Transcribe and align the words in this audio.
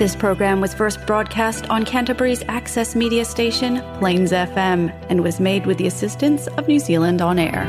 This 0.00 0.16
program 0.16 0.62
was 0.62 0.72
first 0.72 1.04
broadcast 1.06 1.68
on 1.68 1.84
Canterbury's 1.84 2.42
access 2.48 2.96
media 2.96 3.22
station, 3.22 3.82
Plains 3.98 4.32
FM, 4.32 4.90
and 5.10 5.22
was 5.22 5.38
made 5.38 5.66
with 5.66 5.76
the 5.76 5.86
assistance 5.86 6.46
of 6.56 6.66
New 6.66 6.78
Zealand 6.78 7.20
On 7.20 7.38
Air. 7.38 7.66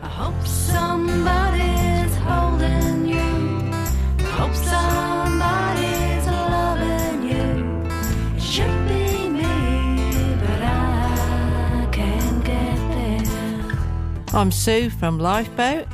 I 0.00 0.06
hope 0.08 0.46
somebody's 0.46 2.16
holding 2.16 3.06
you. 3.06 3.70
I 4.18 4.22
hope 4.22 4.54
somebody's 4.54 6.26
loving 6.26 7.22
you. 7.28 8.34
It 8.34 8.42
should 8.42 8.88
be 8.88 9.28
me, 9.28 10.36
but 10.40 10.62
I 10.62 11.86
can't 11.92 12.42
get 12.46 12.76
there. 12.96 13.78
I'm 14.32 14.50
Sue 14.50 14.88
from 14.88 15.18
Lifeboat, 15.18 15.86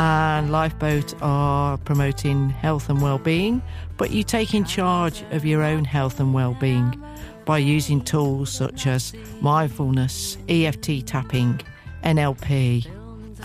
and 0.00 0.50
Lifeboat 0.50 1.14
are 1.20 1.76
promoting 1.76 2.48
health 2.48 2.88
and 2.88 3.02
well-being, 3.02 3.60
but 3.98 4.10
you 4.10 4.22
take 4.22 4.54
in 4.54 4.64
charge 4.64 5.22
of 5.30 5.44
your 5.44 5.62
own 5.62 5.84
health 5.84 6.20
and 6.20 6.32
well-being 6.32 6.98
by 7.44 7.58
using 7.58 8.00
tools 8.00 8.50
such 8.50 8.86
as 8.86 9.12
mindfulness, 9.42 10.38
EFT 10.48 11.06
tapping, 11.06 11.60
NLP, 12.02 12.86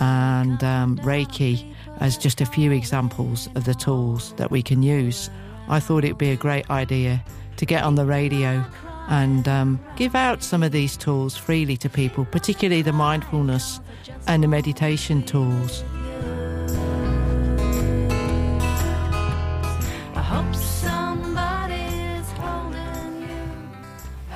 and 0.00 0.64
um, 0.64 0.96
Reiki 1.00 1.74
as 2.00 2.16
just 2.16 2.40
a 2.40 2.46
few 2.46 2.72
examples 2.72 3.50
of 3.54 3.66
the 3.66 3.74
tools 3.74 4.32
that 4.38 4.50
we 4.50 4.62
can 4.62 4.82
use. 4.82 5.28
I 5.68 5.78
thought 5.78 6.04
it'd 6.04 6.16
be 6.16 6.30
a 6.30 6.36
great 6.36 6.70
idea 6.70 7.22
to 7.58 7.66
get 7.66 7.84
on 7.84 7.96
the 7.96 8.06
radio 8.06 8.64
and 9.08 9.46
um, 9.46 9.78
give 9.96 10.14
out 10.14 10.42
some 10.42 10.62
of 10.62 10.72
these 10.72 10.96
tools 10.96 11.36
freely 11.36 11.76
to 11.76 11.90
people, 11.90 12.24
particularly 12.24 12.80
the 12.80 12.94
mindfulness 12.94 13.78
and 14.26 14.42
the 14.42 14.48
meditation 14.48 15.22
tools. 15.22 15.84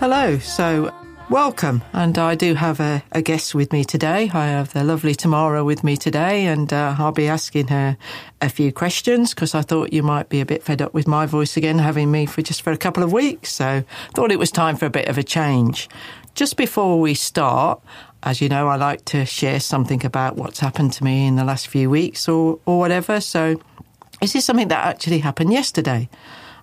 Hello, 0.00 0.38
so 0.38 0.94
welcome. 1.28 1.84
And 1.92 2.16
I 2.16 2.34
do 2.34 2.54
have 2.54 2.80
a, 2.80 3.02
a 3.12 3.20
guest 3.20 3.54
with 3.54 3.70
me 3.70 3.84
today. 3.84 4.30
I 4.32 4.46
have 4.46 4.72
the 4.72 4.82
lovely 4.82 5.14
Tamara 5.14 5.62
with 5.62 5.84
me 5.84 5.94
today, 5.94 6.46
and 6.46 6.72
uh, 6.72 6.96
I'll 6.98 7.12
be 7.12 7.28
asking 7.28 7.68
her 7.68 7.98
a 8.40 8.48
few 8.48 8.72
questions 8.72 9.34
because 9.34 9.54
I 9.54 9.60
thought 9.60 9.92
you 9.92 10.02
might 10.02 10.30
be 10.30 10.40
a 10.40 10.46
bit 10.46 10.62
fed 10.62 10.80
up 10.80 10.94
with 10.94 11.06
my 11.06 11.26
voice 11.26 11.58
again, 11.58 11.78
having 11.78 12.10
me 12.10 12.24
for 12.24 12.40
just 12.40 12.62
for 12.62 12.72
a 12.72 12.78
couple 12.78 13.02
of 13.02 13.12
weeks. 13.12 13.52
So 13.52 13.84
thought 14.14 14.32
it 14.32 14.38
was 14.38 14.50
time 14.50 14.76
for 14.76 14.86
a 14.86 14.90
bit 14.90 15.06
of 15.06 15.18
a 15.18 15.22
change. 15.22 15.86
Just 16.34 16.56
before 16.56 16.98
we 16.98 17.12
start, 17.12 17.82
as 18.22 18.40
you 18.40 18.48
know, 18.48 18.68
I 18.68 18.76
like 18.76 19.04
to 19.04 19.26
share 19.26 19.60
something 19.60 20.06
about 20.06 20.36
what's 20.36 20.60
happened 20.60 20.94
to 20.94 21.04
me 21.04 21.26
in 21.26 21.36
the 21.36 21.44
last 21.44 21.68
few 21.68 21.90
weeks 21.90 22.26
or, 22.26 22.58
or 22.64 22.78
whatever. 22.78 23.20
So 23.20 23.60
this 24.22 24.34
is 24.34 24.46
something 24.46 24.68
that 24.68 24.82
actually 24.82 25.18
happened 25.18 25.52
yesterday. 25.52 26.08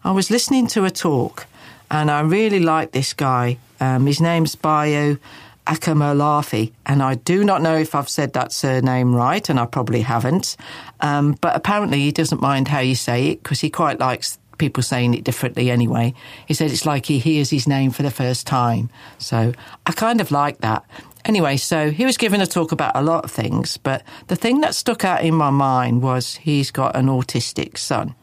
I 0.04 0.10
was 0.10 0.32
listening 0.32 0.66
to 0.70 0.86
a 0.86 0.90
talk 0.90 1.46
and 1.90 2.12
I 2.12 2.22
really 2.22 2.60
like 2.60 2.92
this 2.92 3.14
guy. 3.14 3.58
Um, 3.80 4.06
his 4.06 4.20
name's 4.20 4.56
Bayo 4.56 5.18
Akomolafe, 5.66 6.72
and 6.86 7.04
I 7.04 7.16
do 7.16 7.44
not 7.44 7.62
know 7.62 7.78
if 7.78 7.94
I've 7.94 8.10
said 8.10 8.34
that 8.34 8.52
surname 8.52 9.14
right, 9.14 9.48
and 9.50 9.60
I 9.60 9.66
probably 9.66 10.02
haven't. 10.02 10.56
Um, 11.02 11.38
but 11.42 11.56
apparently, 11.56 12.00
he 12.00 12.12
doesn't 12.12 12.42
mind 12.42 12.68
how 12.70 12.80
you 12.80 12.96
say 12.96 13.30
it 13.30 13.44
because 13.44 13.62
he 13.62 13.70
quite 13.70 14.00
likes 14.00 14.40
people 14.58 14.84
saying 14.84 15.14
it 15.14 15.24
differently 15.24 15.70
anyway. 15.70 16.14
He 16.48 16.54
said 16.54 16.72
it's 16.72 16.86
like 16.86 17.06
he 17.06 17.20
hears 17.20 17.50
his 17.50 17.68
name 17.68 17.92
for 17.92 18.04
the 18.04 18.12
first 18.12 18.48
time. 18.48 18.90
So 19.18 19.54
I 19.86 19.92
kind 19.92 20.22
of 20.22 20.32
like 20.32 20.60
that. 20.60 20.84
Anyway, 21.26 21.58
so 21.58 21.92
he 21.92 22.06
was 22.06 22.18
giving 22.18 22.42
a 22.42 22.48
talk 22.48 22.72
about 22.72 22.96
a 22.96 23.02
lot 23.02 23.26
of 23.26 23.32
things, 23.32 23.78
but 23.78 24.02
the 24.28 24.36
thing 24.36 24.62
that 24.62 24.76
stuck 24.76 25.04
out 25.04 25.24
in 25.24 25.36
my 25.36 25.50
mind 25.50 26.02
was 26.02 26.38
he's 26.38 26.72
got 26.72 26.96
an 26.96 27.08
autistic 27.08 27.78
son. 27.78 28.16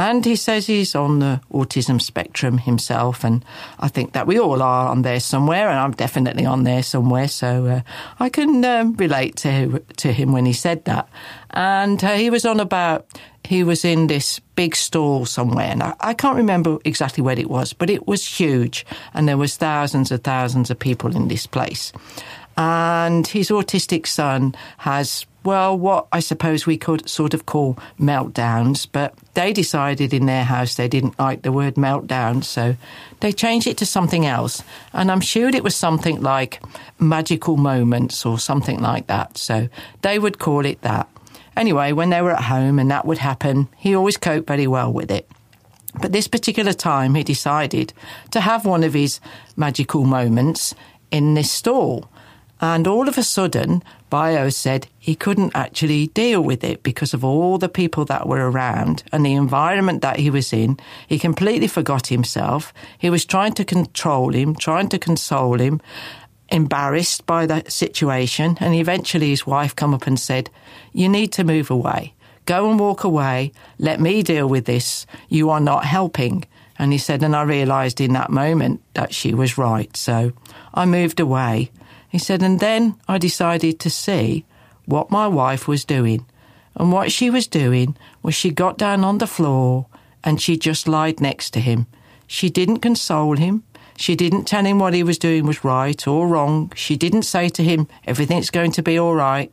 And 0.00 0.24
he 0.24 0.34
says 0.34 0.66
he's 0.66 0.94
on 0.94 1.18
the 1.18 1.42
autism 1.52 2.00
spectrum 2.00 2.56
himself, 2.56 3.22
and 3.22 3.44
I 3.80 3.88
think 3.88 4.12
that 4.14 4.26
we 4.26 4.40
all 4.40 4.62
are 4.62 4.88
on 4.88 5.02
there 5.02 5.20
somewhere, 5.20 5.68
and 5.68 5.78
I'm 5.78 5.90
definitely 5.92 6.46
on 6.46 6.64
there 6.64 6.82
somewhere. 6.82 7.28
So 7.28 7.66
uh, 7.66 7.80
I 8.18 8.30
can 8.30 8.64
um, 8.64 8.94
relate 8.94 9.36
to 9.36 9.82
to 9.98 10.10
him 10.10 10.32
when 10.32 10.46
he 10.46 10.54
said 10.54 10.86
that. 10.86 11.06
And 11.50 12.02
uh, 12.02 12.14
he 12.14 12.30
was 12.30 12.46
on 12.46 12.60
about 12.60 13.20
he 13.44 13.62
was 13.62 13.84
in 13.84 14.06
this 14.06 14.40
big 14.54 14.74
stall 14.74 15.26
somewhere, 15.26 15.68
and 15.70 15.82
I, 15.82 15.94
I 16.00 16.14
can't 16.14 16.36
remember 16.36 16.78
exactly 16.86 17.22
where 17.22 17.38
it 17.38 17.50
was, 17.50 17.74
but 17.74 17.90
it 17.90 18.06
was 18.06 18.24
huge, 18.24 18.86
and 19.12 19.28
there 19.28 19.36
was 19.36 19.58
thousands 19.58 20.10
and 20.10 20.24
thousands 20.24 20.70
of 20.70 20.78
people 20.78 21.14
in 21.14 21.28
this 21.28 21.46
place. 21.46 21.92
And 22.56 23.26
his 23.26 23.50
autistic 23.50 24.06
son 24.06 24.54
has 24.78 25.26
well, 25.42 25.78
what 25.78 26.06
I 26.12 26.20
suppose 26.20 26.66
we 26.66 26.76
could 26.76 27.08
sort 27.08 27.34
of 27.34 27.46
call 27.46 27.78
meltdowns, 27.98 28.86
but 28.90 29.14
they 29.34 29.52
decided 29.52 30.12
in 30.12 30.26
their 30.26 30.44
house 30.44 30.74
they 30.74 30.88
didn't 30.88 31.18
like 31.18 31.42
the 31.42 31.52
word 31.52 31.74
meltdown, 31.74 32.44
so 32.44 32.76
they 33.20 33.32
changed 33.32 33.66
it 33.66 33.78
to 33.78 33.86
something 33.86 34.26
else. 34.26 34.62
And 34.92 35.10
I'm 35.10 35.20
sure 35.20 35.48
it 35.48 35.64
was 35.64 35.74
something 35.74 36.20
like 36.20 36.62
magical 36.98 37.56
moments 37.56 38.26
or 38.26 38.38
something 38.38 38.80
like 38.80 39.06
that, 39.06 39.38
so 39.38 39.68
they 40.02 40.18
would 40.18 40.38
call 40.38 40.66
it 40.66 40.82
that. 40.82 41.08
Anyway, 41.56 41.92
when 41.92 42.10
they 42.10 42.22
were 42.22 42.32
at 42.32 42.44
home 42.44 42.78
and 42.78 42.90
that 42.90 43.06
would 43.06 43.18
happen, 43.18 43.68
he 43.76 43.94
always 43.94 44.16
coped 44.16 44.46
very 44.46 44.66
well 44.66 44.92
with 44.92 45.10
it. 45.10 45.28
But 46.00 46.12
this 46.12 46.28
particular 46.28 46.72
time, 46.72 47.14
he 47.14 47.24
decided 47.24 47.92
to 48.30 48.40
have 48.40 48.64
one 48.64 48.84
of 48.84 48.94
his 48.94 49.20
magical 49.56 50.04
moments 50.04 50.74
in 51.10 51.34
this 51.34 51.50
stall. 51.50 52.09
And 52.60 52.86
all 52.86 53.08
of 53.08 53.16
a 53.16 53.22
sudden, 53.22 53.82
Bayo 54.10 54.50
said 54.50 54.86
he 54.98 55.14
couldn't 55.14 55.52
actually 55.54 56.08
deal 56.08 56.42
with 56.42 56.62
it 56.62 56.82
because 56.82 57.14
of 57.14 57.24
all 57.24 57.56
the 57.56 57.68
people 57.68 58.04
that 58.06 58.28
were 58.28 58.50
around 58.50 59.02
and 59.12 59.24
the 59.24 59.34
environment 59.34 60.02
that 60.02 60.18
he 60.18 60.30
was 60.30 60.52
in. 60.52 60.78
He 61.06 61.18
completely 61.18 61.68
forgot 61.68 62.08
himself. 62.08 62.74
He 62.98 63.08
was 63.08 63.24
trying 63.24 63.54
to 63.54 63.64
control 63.64 64.34
him, 64.34 64.54
trying 64.54 64.88
to 64.90 64.98
console 64.98 65.58
him, 65.58 65.80
embarrassed 66.50 67.24
by 67.24 67.46
the 67.46 67.64
situation. 67.68 68.58
And 68.60 68.74
eventually 68.74 69.30
his 69.30 69.46
wife 69.46 69.74
come 69.74 69.94
up 69.94 70.06
and 70.06 70.20
said, 70.20 70.50
you 70.92 71.08
need 71.08 71.32
to 71.32 71.44
move 71.44 71.70
away. 71.70 72.12
Go 72.44 72.68
and 72.68 72.80
walk 72.80 73.04
away. 73.04 73.52
Let 73.78 74.00
me 74.00 74.22
deal 74.22 74.48
with 74.48 74.64
this. 74.64 75.06
You 75.28 75.50
are 75.50 75.60
not 75.60 75.84
helping. 75.84 76.44
And 76.78 76.92
he 76.92 76.98
said, 76.98 77.22
and 77.22 77.36
I 77.36 77.42
realised 77.42 78.00
in 78.00 78.12
that 78.14 78.30
moment 78.30 78.82
that 78.94 79.14
she 79.14 79.34
was 79.34 79.56
right. 79.56 79.96
So 79.96 80.32
I 80.74 80.84
moved 80.84 81.20
away. 81.20 81.70
He 82.10 82.18
said, 82.18 82.42
and 82.42 82.60
then 82.60 82.96
I 83.08 83.18
decided 83.18 83.78
to 83.80 83.90
see 83.90 84.44
what 84.84 85.10
my 85.10 85.28
wife 85.28 85.68
was 85.68 85.84
doing. 85.84 86.26
And 86.74 86.92
what 86.92 87.12
she 87.12 87.30
was 87.30 87.46
doing 87.46 87.96
was 88.22 88.34
she 88.34 88.50
got 88.50 88.78
down 88.78 89.04
on 89.04 89.18
the 89.18 89.26
floor 89.26 89.86
and 90.24 90.40
she 90.40 90.56
just 90.56 90.88
lied 90.88 91.20
next 91.20 91.50
to 91.50 91.60
him. 91.60 91.86
She 92.26 92.50
didn't 92.50 92.80
console 92.80 93.36
him. 93.36 93.62
She 93.96 94.16
didn't 94.16 94.46
tell 94.46 94.64
him 94.64 94.78
what 94.78 94.94
he 94.94 95.02
was 95.02 95.18
doing 95.18 95.46
was 95.46 95.64
right 95.64 96.06
or 96.06 96.26
wrong. 96.26 96.72
She 96.74 96.96
didn't 96.96 97.22
say 97.22 97.48
to 97.50 97.62
him, 97.62 97.86
everything's 98.06 98.50
going 98.50 98.72
to 98.72 98.82
be 98.82 98.98
all 98.98 99.14
right. 99.14 99.52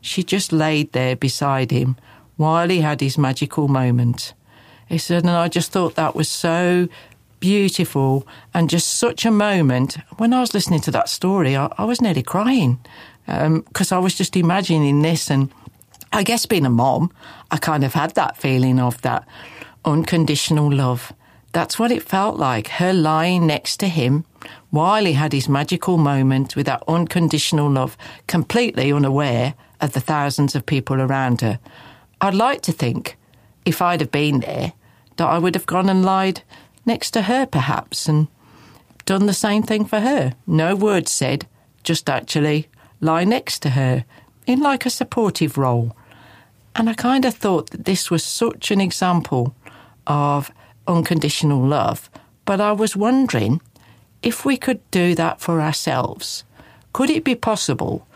She 0.00 0.22
just 0.22 0.52
laid 0.52 0.92
there 0.92 1.16
beside 1.16 1.70
him 1.70 1.96
while 2.36 2.68
he 2.68 2.82
had 2.82 3.00
his 3.00 3.18
magical 3.18 3.68
moment. 3.68 4.34
He 4.88 4.98
said, 4.98 5.24
and 5.24 5.30
I 5.30 5.48
just 5.48 5.72
thought 5.72 5.94
that 5.96 6.14
was 6.14 6.28
so 6.28 6.88
beautiful 7.40 8.26
and 8.54 8.70
just 8.70 8.96
such 8.98 9.24
a 9.24 9.30
moment. 9.30 9.98
When 10.16 10.32
I 10.32 10.40
was 10.40 10.54
listening 10.54 10.80
to 10.80 10.90
that 10.92 11.08
story, 11.08 11.56
I, 11.56 11.72
I 11.78 11.84
was 11.84 12.00
nearly 12.00 12.22
crying 12.22 12.78
um, 13.28 13.60
because 13.60 13.92
I 13.92 13.98
was 13.98 14.14
just 14.14 14.36
imagining 14.36 15.02
this. 15.02 15.30
And 15.30 15.50
I 16.12 16.22
guess 16.22 16.46
being 16.46 16.66
a 16.66 16.70
mom, 16.70 17.10
I 17.50 17.58
kind 17.58 17.84
of 17.84 17.94
had 17.94 18.14
that 18.14 18.36
feeling 18.36 18.80
of 18.80 19.02
that 19.02 19.26
unconditional 19.84 20.72
love. 20.72 21.12
That's 21.52 21.78
what 21.78 21.90
it 21.90 22.02
felt 22.02 22.36
like, 22.36 22.68
her 22.68 22.92
lying 22.92 23.46
next 23.46 23.78
to 23.78 23.88
him 23.88 24.24
while 24.70 25.04
he 25.04 25.14
had 25.14 25.32
his 25.32 25.48
magical 25.48 25.96
moment 25.96 26.54
with 26.54 26.66
that 26.66 26.82
unconditional 26.86 27.70
love, 27.70 27.96
completely 28.26 28.92
unaware 28.92 29.54
of 29.80 29.92
the 29.92 30.00
thousands 30.00 30.54
of 30.54 30.66
people 30.66 31.00
around 31.00 31.40
her. 31.40 31.58
I'd 32.20 32.34
like 32.34 32.62
to 32.62 32.72
think, 32.72 33.16
if 33.64 33.80
I'd 33.80 34.00
have 34.00 34.10
been 34.10 34.40
there, 34.40 34.72
that 35.16 35.26
I 35.26 35.38
would 35.38 35.54
have 35.54 35.66
gone 35.66 35.88
and 35.88 36.04
lied 36.04 36.42
next 36.86 37.10
to 37.10 37.22
her, 37.22 37.44
perhaps, 37.44 38.08
and 38.08 38.28
done 39.04 39.26
the 39.26 39.34
same 39.34 39.62
thing 39.62 39.84
for 39.84 40.00
her. 40.00 40.34
No 40.46 40.74
words 40.74 41.10
said, 41.10 41.46
just 41.82 42.08
actually 42.08 42.68
lie 43.00 43.24
next 43.24 43.60
to 43.60 43.70
her 43.70 44.04
in 44.46 44.60
like 44.60 44.86
a 44.86 44.90
supportive 44.90 45.58
role. 45.58 45.96
And 46.74 46.88
I 46.88 46.94
kind 46.94 47.24
of 47.24 47.34
thought 47.34 47.70
that 47.70 47.84
this 47.84 48.10
was 48.10 48.22
such 48.22 48.70
an 48.70 48.80
example 48.80 49.54
of 50.06 50.52
unconditional 50.86 51.64
love. 51.66 52.10
But 52.44 52.60
I 52.60 52.72
was 52.72 52.96
wondering 52.96 53.60
if 54.22 54.44
we 54.44 54.56
could 54.56 54.80
do 54.90 55.14
that 55.14 55.40
for 55.40 55.60
ourselves. 55.60 56.44
Could 56.92 57.10
it 57.10 57.24
be 57.24 57.34
possible 57.34 58.06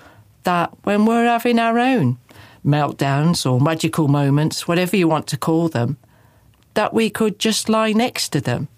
that 0.44 0.72
when 0.84 1.05
we're 1.05 1.26
having 1.26 1.58
our 1.58 1.78
own 1.78 2.19
meltdowns 2.64 3.50
or 3.50 3.61
magical 3.61 4.08
moments, 4.08 4.69
whatever 4.69 4.96
you 4.96 5.08
want 5.08 5.26
to 5.28 5.37
call 5.37 5.69
them, 5.69 5.96
that 6.75 6.94
we 6.94 7.11
could 7.11 7.38
just 7.38 7.69
lie 7.69 7.93
next 7.93 8.31
to 8.31 8.40
them 8.40 8.69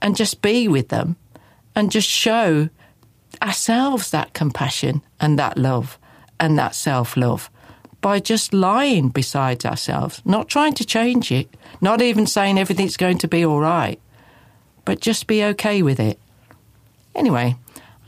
and 0.00 0.16
just 0.16 0.42
be 0.42 0.68
with 0.68 0.88
them 0.88 1.16
and 1.74 1.90
just 1.90 2.08
show 2.08 2.68
ourselves 3.42 4.10
that 4.10 4.34
compassion 4.34 5.02
and 5.20 5.38
that 5.38 5.56
love 5.56 5.98
and 6.38 6.58
that 6.58 6.74
self 6.74 7.16
love. 7.16 7.50
by 8.00 8.18
just 8.18 8.52
lying 8.52 9.08
beside 9.10 9.64
ourselves, 9.64 10.20
not 10.24 10.48
trying 10.48 10.74
to 10.74 10.84
change 10.84 11.30
it, 11.30 11.48
not 11.80 12.02
even 12.02 12.26
saying 12.26 12.58
everything's 12.58 12.96
going 12.96 13.16
to 13.16 13.28
be 13.28 13.44
all 13.44 13.60
right, 13.60 14.00
but 14.84 15.00
just 15.00 15.28
be 15.28 15.44
okay 15.44 15.82
with 15.82 16.00
it. 16.00 16.18
Anyway, 17.14 17.54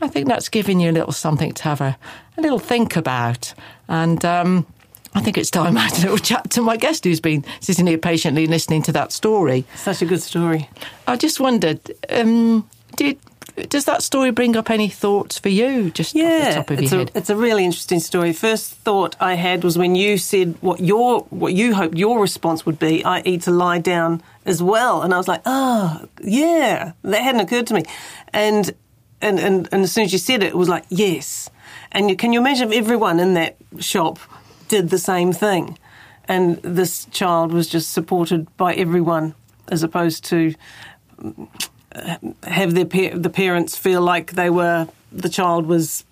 I 0.01 0.09
think 0.09 0.27
that's 0.27 0.49
giving 0.49 0.81
you 0.81 0.91
a 0.91 0.97
little 0.99 1.13
something 1.13 1.53
to 1.53 1.63
have 1.63 1.79
a, 1.79 1.97
a 2.37 2.41
little 2.41 2.59
think 2.59 2.97
about. 2.97 3.53
And 3.87 4.23
um, 4.25 4.67
I 5.15 5.21
think 5.21 5.37
it's 5.37 5.49
time 5.49 5.77
I 5.77 5.81
had 5.81 5.97
a 5.99 6.01
little 6.01 6.17
chat 6.17 6.51
to 6.51 6.61
my 6.61 6.77
guest 6.77 7.03
who's 7.05 7.21
been 7.21 7.43
sitting 7.61 7.87
here 7.87 7.97
patiently 7.97 8.45
listening 8.47 8.83
to 8.83 8.91
that 8.91 9.11
story. 9.11 9.65
Such 9.75 10.01
a 10.01 10.05
good 10.05 10.21
story. 10.21 10.69
I 11.07 11.15
just 11.17 11.39
wondered, 11.39 11.79
um, 12.09 12.69
did 12.97 13.17
does 13.69 13.85
that 13.85 14.03
story 14.03 14.31
bring 14.31 14.57
up 14.57 14.69
any 14.69 14.89
thoughts 14.89 15.39
for 15.39 15.47
you? 15.47 15.89
Just 15.89 16.13
Yeah, 16.13 16.55
top 16.55 16.71
of 16.71 16.79
it's 16.79 16.91
your 16.91 17.01
a, 17.01 17.03
head. 17.05 17.11
it's 17.15 17.29
a 17.29 17.37
really 17.37 17.63
interesting 17.63 18.01
story. 18.01 18.33
First 18.33 18.73
thought 18.73 19.15
I 19.21 19.35
had 19.35 19.63
was 19.63 19.77
when 19.77 19.95
you 19.95 20.17
said 20.17 20.57
what 20.59 20.81
your 20.81 21.21
what 21.29 21.53
you 21.53 21.73
hoped 21.73 21.97
your 21.97 22.19
response 22.19 22.65
would 22.65 22.77
be, 22.79 23.01
i.e., 23.05 23.37
to 23.39 23.51
lie 23.51 23.79
down 23.79 24.21
as 24.45 24.61
well, 24.61 25.01
and 25.03 25.13
I 25.13 25.17
was 25.17 25.29
like, 25.29 25.41
oh, 25.45 26.05
yeah, 26.21 26.91
that 27.03 27.23
hadn't 27.23 27.39
occurred 27.41 27.67
to 27.67 27.75
me, 27.75 27.83
and 28.33 28.73
and 29.21 29.39
and, 29.39 29.69
and 29.71 29.83
as 29.83 29.91
soon 29.93 30.03
as 30.03 30.11
you 30.11 30.19
said 30.19 30.43
it, 30.43 30.47
it 30.47 30.57
was 30.57 30.67
like 30.67 30.83
yes, 30.89 31.49
and 31.93 32.09
you, 32.09 32.17
can 32.17 32.33
you 32.33 32.41
imagine 32.41 32.73
everyone 32.73 33.21
in 33.21 33.35
that 33.35 33.55
shop 33.79 34.19
did 34.67 34.89
the 34.89 34.97
same 34.97 35.31
thing, 35.31 35.77
and 36.27 36.57
this 36.57 37.05
child 37.05 37.51
was 37.51 37.67
just 37.67 37.91
supported 37.91 38.55
by 38.57 38.73
everyone 38.73 39.35
as 39.69 39.83
opposed 39.83 40.23
to 40.25 40.53
uh, 41.95 42.17
have 42.43 42.73
their 42.75 42.85
pa- 42.85 43.15
the 43.15 43.29
parents 43.29 43.77
feel 43.77 44.01
like 44.01 44.33
they 44.33 44.49
were 44.49 44.87
the 45.11 45.29
child 45.29 45.65
was 45.65 46.03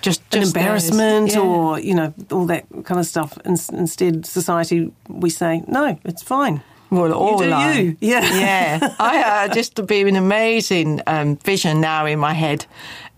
just, 0.00 0.22
an 0.34 0.42
embarrassment 0.42 1.32
yeah. 1.32 1.40
or 1.40 1.78
you 1.78 1.94
know 1.94 2.14
all 2.30 2.46
that 2.46 2.64
kind 2.84 3.00
of 3.00 3.06
stuff. 3.06 3.38
In, 3.44 3.56
instead, 3.72 4.26
society 4.26 4.92
we 5.08 5.30
say 5.30 5.62
no, 5.66 5.98
it's 6.04 6.22
fine. 6.22 6.62
Well, 6.90 7.12
all 7.12 7.38
do 7.38 7.46
lie. 7.46 7.78
you. 7.78 7.96
Yeah. 8.00 8.20
yeah. 8.38 8.94
I 8.98 9.22
uh, 9.22 9.48
just 9.54 9.86
be 9.86 10.00
an 10.02 10.16
amazing 10.16 11.00
um, 11.06 11.36
vision 11.36 11.80
now 11.80 12.06
in 12.06 12.18
my 12.18 12.32
head 12.32 12.66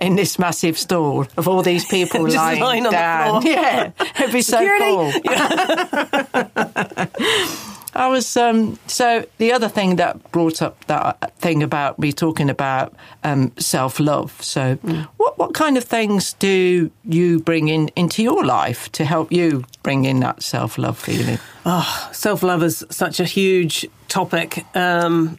in 0.00 0.16
this 0.16 0.38
massive 0.38 0.78
store 0.78 1.28
of 1.36 1.46
all 1.46 1.62
these 1.62 1.84
people 1.86 2.28
lying, 2.28 2.60
lying 2.60 2.84
down. 2.84 3.42
Yeah, 3.46 3.92
it'd 4.18 4.32
be 4.32 4.42
so 4.42 4.58
Security. 4.58 5.20
cool. 5.28 7.50
I 7.94 8.08
was 8.08 8.36
um, 8.36 8.78
so 8.86 9.24
the 9.38 9.52
other 9.52 9.68
thing 9.68 9.96
that 9.96 10.30
brought 10.32 10.62
up 10.62 10.84
that 10.86 11.34
thing 11.38 11.62
about 11.62 11.98
me 11.98 12.12
talking 12.12 12.48
about 12.50 12.94
um, 13.24 13.52
self 13.58 13.98
love. 13.98 14.30
So, 14.42 14.76
Mm. 14.76 15.08
what 15.16 15.38
what 15.38 15.54
kind 15.54 15.76
of 15.76 15.84
things 15.84 16.34
do 16.34 16.90
you 17.04 17.40
bring 17.40 17.68
in 17.68 17.88
into 17.96 18.22
your 18.22 18.44
life 18.44 18.90
to 18.92 19.04
help 19.04 19.32
you 19.32 19.64
bring 19.82 20.04
in 20.04 20.20
that 20.20 20.42
self 20.42 20.78
love 20.78 20.98
feeling? 20.98 21.38
Oh, 21.66 22.08
self 22.12 22.42
love 22.42 22.62
is 22.62 22.84
such 22.90 23.20
a 23.20 23.24
huge 23.24 23.86
topic 24.08 24.64
um, 24.76 25.36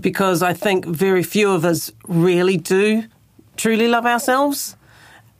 because 0.00 0.42
I 0.42 0.54
think 0.54 0.86
very 0.86 1.22
few 1.22 1.50
of 1.50 1.64
us 1.64 1.92
really 2.08 2.56
do 2.56 3.04
truly 3.56 3.88
love 3.88 4.06
ourselves. 4.06 4.76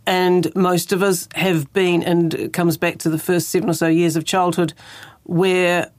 And 0.06 0.52
most 0.56 0.92
of 0.92 1.02
us 1.02 1.28
have 1.34 1.72
been, 1.72 2.02
and 2.02 2.34
it 2.34 2.52
comes 2.52 2.76
back 2.76 2.98
to 2.98 3.10
the 3.10 3.18
first 3.18 3.48
seven 3.50 3.70
or 3.70 3.74
so 3.74 3.86
years 3.86 4.16
of 4.16 4.24
childhood, 4.24 4.72
where 5.24 5.90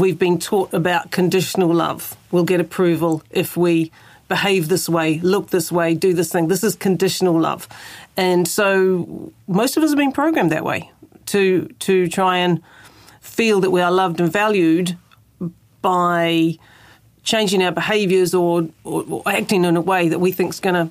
we've 0.00 0.18
been 0.18 0.38
taught 0.38 0.72
about 0.74 1.10
conditional 1.10 1.72
love. 1.72 2.16
We'll 2.32 2.44
get 2.44 2.60
approval 2.60 3.22
if 3.30 3.56
we 3.56 3.92
behave 4.28 4.68
this 4.68 4.88
way, 4.88 5.20
look 5.20 5.50
this 5.50 5.70
way, 5.70 5.94
do 5.94 6.14
this 6.14 6.32
thing. 6.32 6.48
This 6.48 6.64
is 6.64 6.74
conditional 6.74 7.38
love. 7.40 7.68
And 8.16 8.48
so 8.48 9.32
most 9.46 9.76
of 9.76 9.82
us 9.82 9.90
have 9.90 9.98
been 9.98 10.12
programmed 10.12 10.50
that 10.52 10.64
way 10.64 10.90
to 11.26 11.68
to 11.80 12.08
try 12.08 12.38
and 12.38 12.60
feel 13.20 13.60
that 13.60 13.70
we 13.70 13.80
are 13.80 13.92
loved 13.92 14.20
and 14.20 14.32
valued 14.32 14.96
by 15.82 16.58
changing 17.22 17.62
our 17.62 17.72
behaviours 17.72 18.34
or, 18.34 18.68
or, 18.84 19.04
or 19.08 19.22
acting 19.26 19.64
in 19.64 19.76
a 19.76 19.80
way 19.80 20.08
that 20.08 20.18
we 20.18 20.32
think 20.32 20.50
is 20.50 20.60
going 20.60 20.74
to 20.74 20.90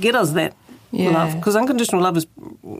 get 0.00 0.14
us 0.14 0.30
that 0.32 0.54
Yeah. 0.92 1.10
love. 1.10 1.34
Because 1.36 1.56
unconditional 1.56 2.02
love 2.02 2.16
is 2.16 2.26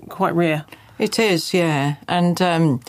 quite 0.08 0.34
rare. 0.34 0.64
It 0.98 1.18
is, 1.18 1.52
yeah, 1.54 1.96
and 2.06 2.40
um, 2.42 2.80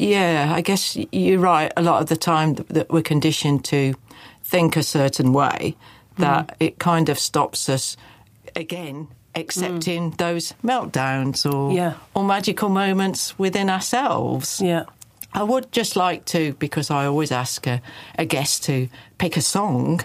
yeah, 0.00 0.52
I 0.54 0.60
guess 0.62 0.96
you're 1.12 1.38
right. 1.40 1.72
A 1.76 1.82
lot 1.82 2.00
of 2.02 2.08
the 2.08 2.16
time 2.16 2.54
that, 2.68 2.90
we're 2.90 3.02
conditioned 3.02 3.64
to 3.66 3.94
think 4.42 4.76
a 4.76 4.82
certain 4.82 5.32
way, 5.32 5.76
that 6.18 6.56
it 6.58 6.78
kind 6.78 7.08
of 7.08 7.18
stops 7.18 7.68
us 7.68 7.96
again 8.56 9.08
accepting 9.34 10.10
those 10.18 10.54
meltdowns 10.64 11.46
or 11.50 11.72
Yeah. 11.72 11.94
or 12.14 12.24
magical 12.24 12.68
moments 12.68 13.38
within 13.38 13.70
ourselves. 13.70 14.60
Yeah. 14.60 14.84
I 15.32 15.44
would 15.44 15.70
just 15.70 15.94
like 15.94 16.24
to, 16.24 16.54
because 16.54 16.90
I 16.90 17.06
always 17.06 17.30
ask 17.30 17.64
a, 17.68 17.80
a 18.18 18.24
guest 18.24 18.64
to 18.64 18.88
pick 19.18 19.36
a 19.36 19.40
song, 19.40 20.00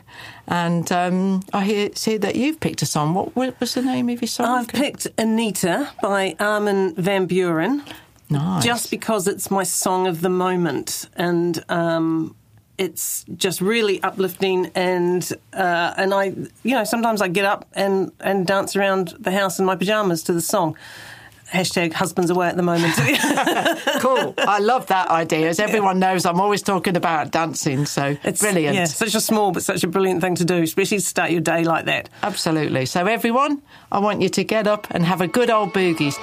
and 0.47 0.91
um, 0.91 1.41
I 1.51 1.63
hear, 1.65 1.89
see 1.95 2.17
that 2.17 2.35
you've 2.35 2.59
picked 2.59 2.83
a 2.83 2.85
song. 2.85 3.15
What, 3.15 3.35
what 3.35 3.59
was 3.59 3.73
the 3.73 3.81
name 3.81 4.09
of 4.09 4.21
your 4.21 4.27
song? 4.27 4.45
I've 4.45 4.67
picked 4.67 5.07
Anita 5.17 5.89
by 6.03 6.35
Armin 6.39 6.93
Van 6.95 7.27
Buuren. 7.27 7.81
Nice. 8.29 8.63
just 8.63 8.91
because 8.91 9.27
it's 9.27 9.49
my 9.51 9.63
song 9.63 10.07
of 10.07 10.21
the 10.21 10.29
moment 10.29 11.07
and 11.15 11.63
um, 11.69 12.35
it's 12.77 13.23
just 13.35 13.61
really 13.61 14.01
uplifting 14.03 14.71
and 14.75 15.31
uh, 15.53 15.93
and 15.97 16.13
I 16.13 16.25
you 16.63 16.71
know 16.75 16.83
sometimes 16.83 17.21
I 17.21 17.27
get 17.27 17.45
up 17.45 17.65
and 17.73 18.11
and 18.19 18.45
dance 18.45 18.75
around 18.75 19.13
the 19.19 19.31
house 19.31 19.59
in 19.59 19.65
my 19.65 19.75
pajamas 19.75 20.23
to 20.23 20.33
the 20.33 20.41
song. 20.41 20.77
Hashtag 21.51 21.93
husbands 21.93 22.31
away 22.31 22.47
at 22.47 22.57
the 22.57 22.63
moment. 22.63 22.95
cool. 24.01 24.33
I 24.39 24.57
love 24.57 24.87
that 24.87 25.09
idea. 25.09 25.47
As 25.47 25.59
everyone 25.59 25.99
knows, 25.99 26.25
I'm 26.25 26.41
always 26.41 26.63
talking 26.63 26.97
about 26.97 27.31
dancing, 27.31 27.85
so 27.85 28.17
It's 28.23 28.41
brilliant. 28.41 28.75
Yeah, 28.75 28.85
such 28.85 29.13
a 29.13 29.21
small 29.21 29.51
but 29.51 29.61
such 29.61 29.83
a 29.83 29.87
brilliant 29.87 30.21
thing 30.21 30.35
to 30.35 30.43
do, 30.43 30.63
especially 30.63 30.97
to 30.97 31.05
start 31.05 31.29
your 31.29 31.41
day 31.41 31.63
like 31.63 31.85
that. 31.85 32.09
Absolutely. 32.23 32.87
So, 32.87 33.05
everyone, 33.05 33.61
I 33.91 33.99
want 33.99 34.21
you 34.23 34.29
to 34.29 34.43
get 34.43 34.65
up 34.65 34.87
and 34.89 35.05
have 35.05 35.21
a 35.21 35.27
good 35.27 35.51
old 35.51 35.71
boogie. 35.71 36.15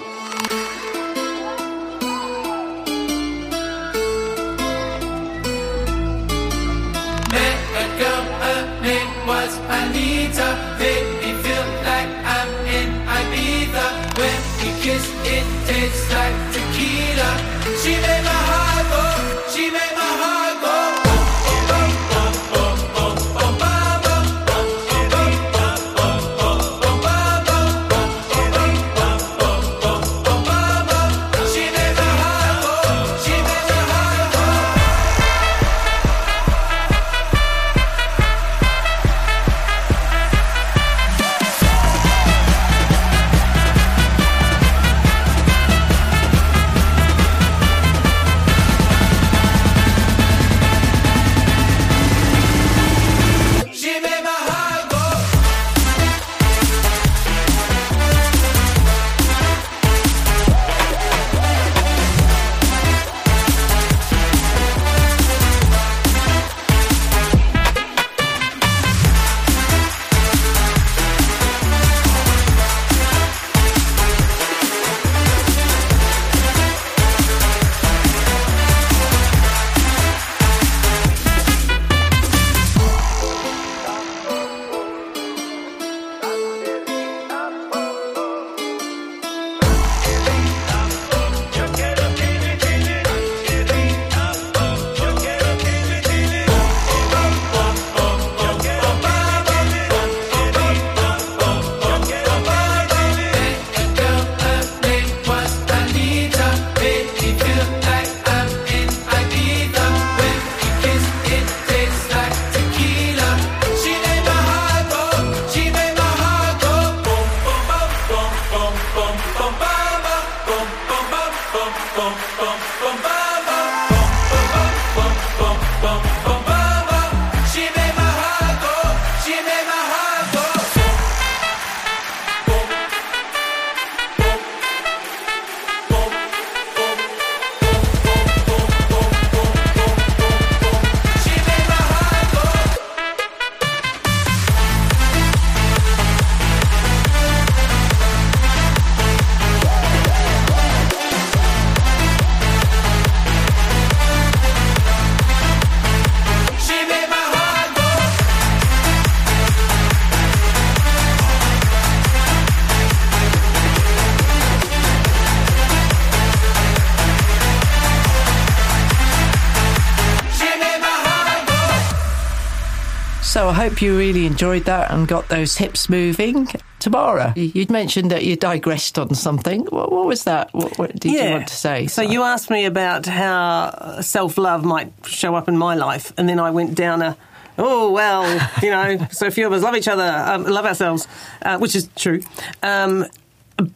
Hope 173.69 173.81
you 173.83 173.97
really 173.97 174.27
enjoyed 174.27 174.65
that 174.65 174.91
and 174.91 175.07
got 175.07 175.29
those 175.29 175.57
hips 175.57 175.89
moving. 175.89 176.49
Tamara, 176.81 177.33
you- 177.37 177.53
you'd 177.55 177.71
mentioned 177.71 178.11
that 178.11 178.25
you 178.25 178.35
digressed 178.37 178.99
on 178.99 179.15
something. 179.15 179.61
What, 179.67 179.93
what 179.93 180.07
was 180.07 180.25
that? 180.25 180.53
What, 180.53 180.77
what 180.79 180.99
did 180.99 181.13
you 181.13 181.31
want 181.31 181.47
to 181.49 181.55
say? 181.55 181.87
So 181.87 182.03
you 182.03 182.23
asked 182.25 182.51
me 182.51 182.65
about 182.65 183.07
how 183.07 184.01
self 184.01 184.37
love 184.37 184.65
might 184.65 184.93
show 185.07 185.35
up 185.37 185.49
in 185.49 185.57
my 185.57 185.75
life, 185.77 186.13
and 186.17 186.29
then 186.29 186.41
I 186.41 186.51
went 186.51 186.75
down 186.75 187.03
a. 187.03 187.17
Oh 187.59 187.93
well, 187.93 188.25
you 188.63 188.71
know, 188.71 189.07
so 189.13 189.31
few 189.31 189.47
of 189.47 189.53
us 189.53 189.63
love 189.63 189.77
each 189.77 189.87
other, 189.89 190.03
um, 190.27 190.45
love 190.45 190.65
ourselves, 190.65 191.07
uh, 191.43 191.59
which 191.59 191.77
is 191.77 191.89
true. 191.97 192.21
Um, 192.63 193.05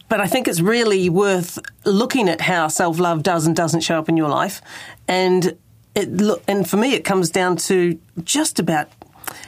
but 0.09 0.19
I 0.19 0.27
think 0.27 0.47
it's 0.47 0.59
really 0.59 1.09
worth 1.09 1.59
looking 1.85 2.27
at 2.27 2.41
how 2.41 2.67
self 2.67 2.99
love 2.99 3.23
does 3.23 3.45
and 3.47 3.55
doesn't 3.55 3.81
show 3.81 3.97
up 3.99 4.09
in 4.09 4.17
your 4.17 4.29
life, 4.29 4.61
and 5.07 5.55
it 5.95 6.11
look 6.11 6.43
and 6.47 6.67
for 6.69 6.75
me 6.77 6.93
it 6.93 7.05
comes 7.05 7.29
down 7.29 7.55
to 7.57 7.97
just 8.23 8.59
about 8.59 8.89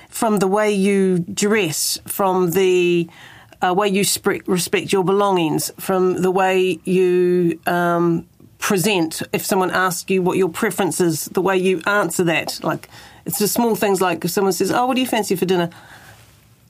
from 0.10 0.40
the 0.40 0.48
way 0.48 0.72
you 0.72 1.20
dress, 1.20 2.00
from 2.06 2.52
the 2.52 3.10
uh, 3.62 3.74
way 3.74 3.88
you 3.88 4.04
sp- 4.04 4.46
respect 4.48 4.92
your 4.92 5.04
belongings, 5.04 5.72
from 5.80 6.22
the 6.22 6.32
way 6.32 6.80
you 6.84 7.60
um, 7.66 8.28
present. 8.58 9.22
If 9.34 9.46
someone 9.46 9.72
asks 9.72 10.10
you 10.10 10.22
what 10.22 10.38
your 10.38 10.50
preference 10.50 11.02
is, 11.02 11.26
the 11.26 11.42
way 11.42 11.58
you 11.58 11.82
answer 11.86 12.24
that, 12.26 12.60
like 12.64 12.90
it's 13.26 13.40
the 13.40 13.48
small 13.48 13.76
things 13.76 14.02
like 14.02 14.26
if 14.26 14.32
someone 14.32 14.54
says, 14.54 14.72
"Oh, 14.72 14.86
what 14.86 14.96
do 14.96 15.02
you 15.02 15.08
fancy 15.08 15.36
for 15.36 15.46
dinner?" 15.46 15.70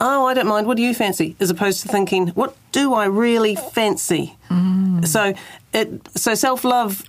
Oh, 0.02 0.26
I 0.26 0.34
don't 0.34 0.48
mind. 0.48 0.66
What 0.66 0.78
do 0.78 0.84
you 0.84 0.94
fancy? 0.94 1.36
As 1.42 1.50
opposed 1.50 1.82
to 1.82 1.90
thinking, 1.90 2.30
what 2.30 2.56
do 2.72 2.94
I 2.94 3.06
really 3.06 3.56
fancy? 3.56 4.38
So, 5.06 5.34
it 5.74 6.18
so 6.18 6.36
self 6.36 6.64
love 6.64 7.04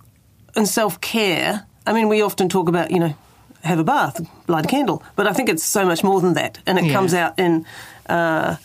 and 0.57 0.67
self 0.67 1.01
care. 1.01 1.67
I 1.87 1.93
mean, 1.93 2.09
we 2.09 2.21
often 2.23 2.49
talk 2.49 2.69
about 2.69 2.91
you 2.91 2.99
know 2.99 3.15
have 3.63 3.79
a 3.79 3.85
bath, 3.85 4.21
light 4.49 4.65
a 4.65 4.69
candle, 4.69 5.03
but 5.17 5.27
I 5.27 5.33
think 5.33 5.49
it's 5.49 5.65
so 5.65 5.85
much 5.85 6.03
more 6.03 6.21
than 6.21 6.35
that, 6.35 6.59
and 6.67 6.79
it 6.79 6.85
Yeah. 6.87 6.93
comes 6.93 7.15
out 7.15 7.39
in. 7.39 7.65
Uh, 8.09 8.57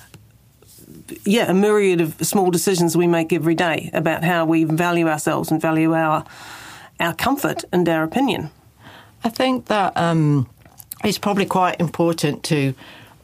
yeah, 1.23 1.49
a 1.49 1.53
myriad 1.53 2.01
of 2.01 2.15
small 2.25 2.49
decisions 2.49 2.97
we 2.97 3.05
make 3.07 3.31
every 3.31 3.53
day 3.55 3.89
about 3.93 4.23
how 4.23 4.45
we 4.45 4.63
value 4.63 5.07
ourselves 5.07 5.51
and 5.51 5.61
value 5.61 5.93
our 5.93 6.23
our 6.99 7.13
comfort 7.13 7.63
and 7.71 7.87
our 7.89 8.03
opinion. 8.03 8.49
I 9.23 9.29
think 9.29 9.65
that 9.65 9.95
um, 9.97 10.47
it's 11.03 11.17
probably 11.19 11.45
quite 11.45 11.79
important 11.79 12.43
to 12.45 12.73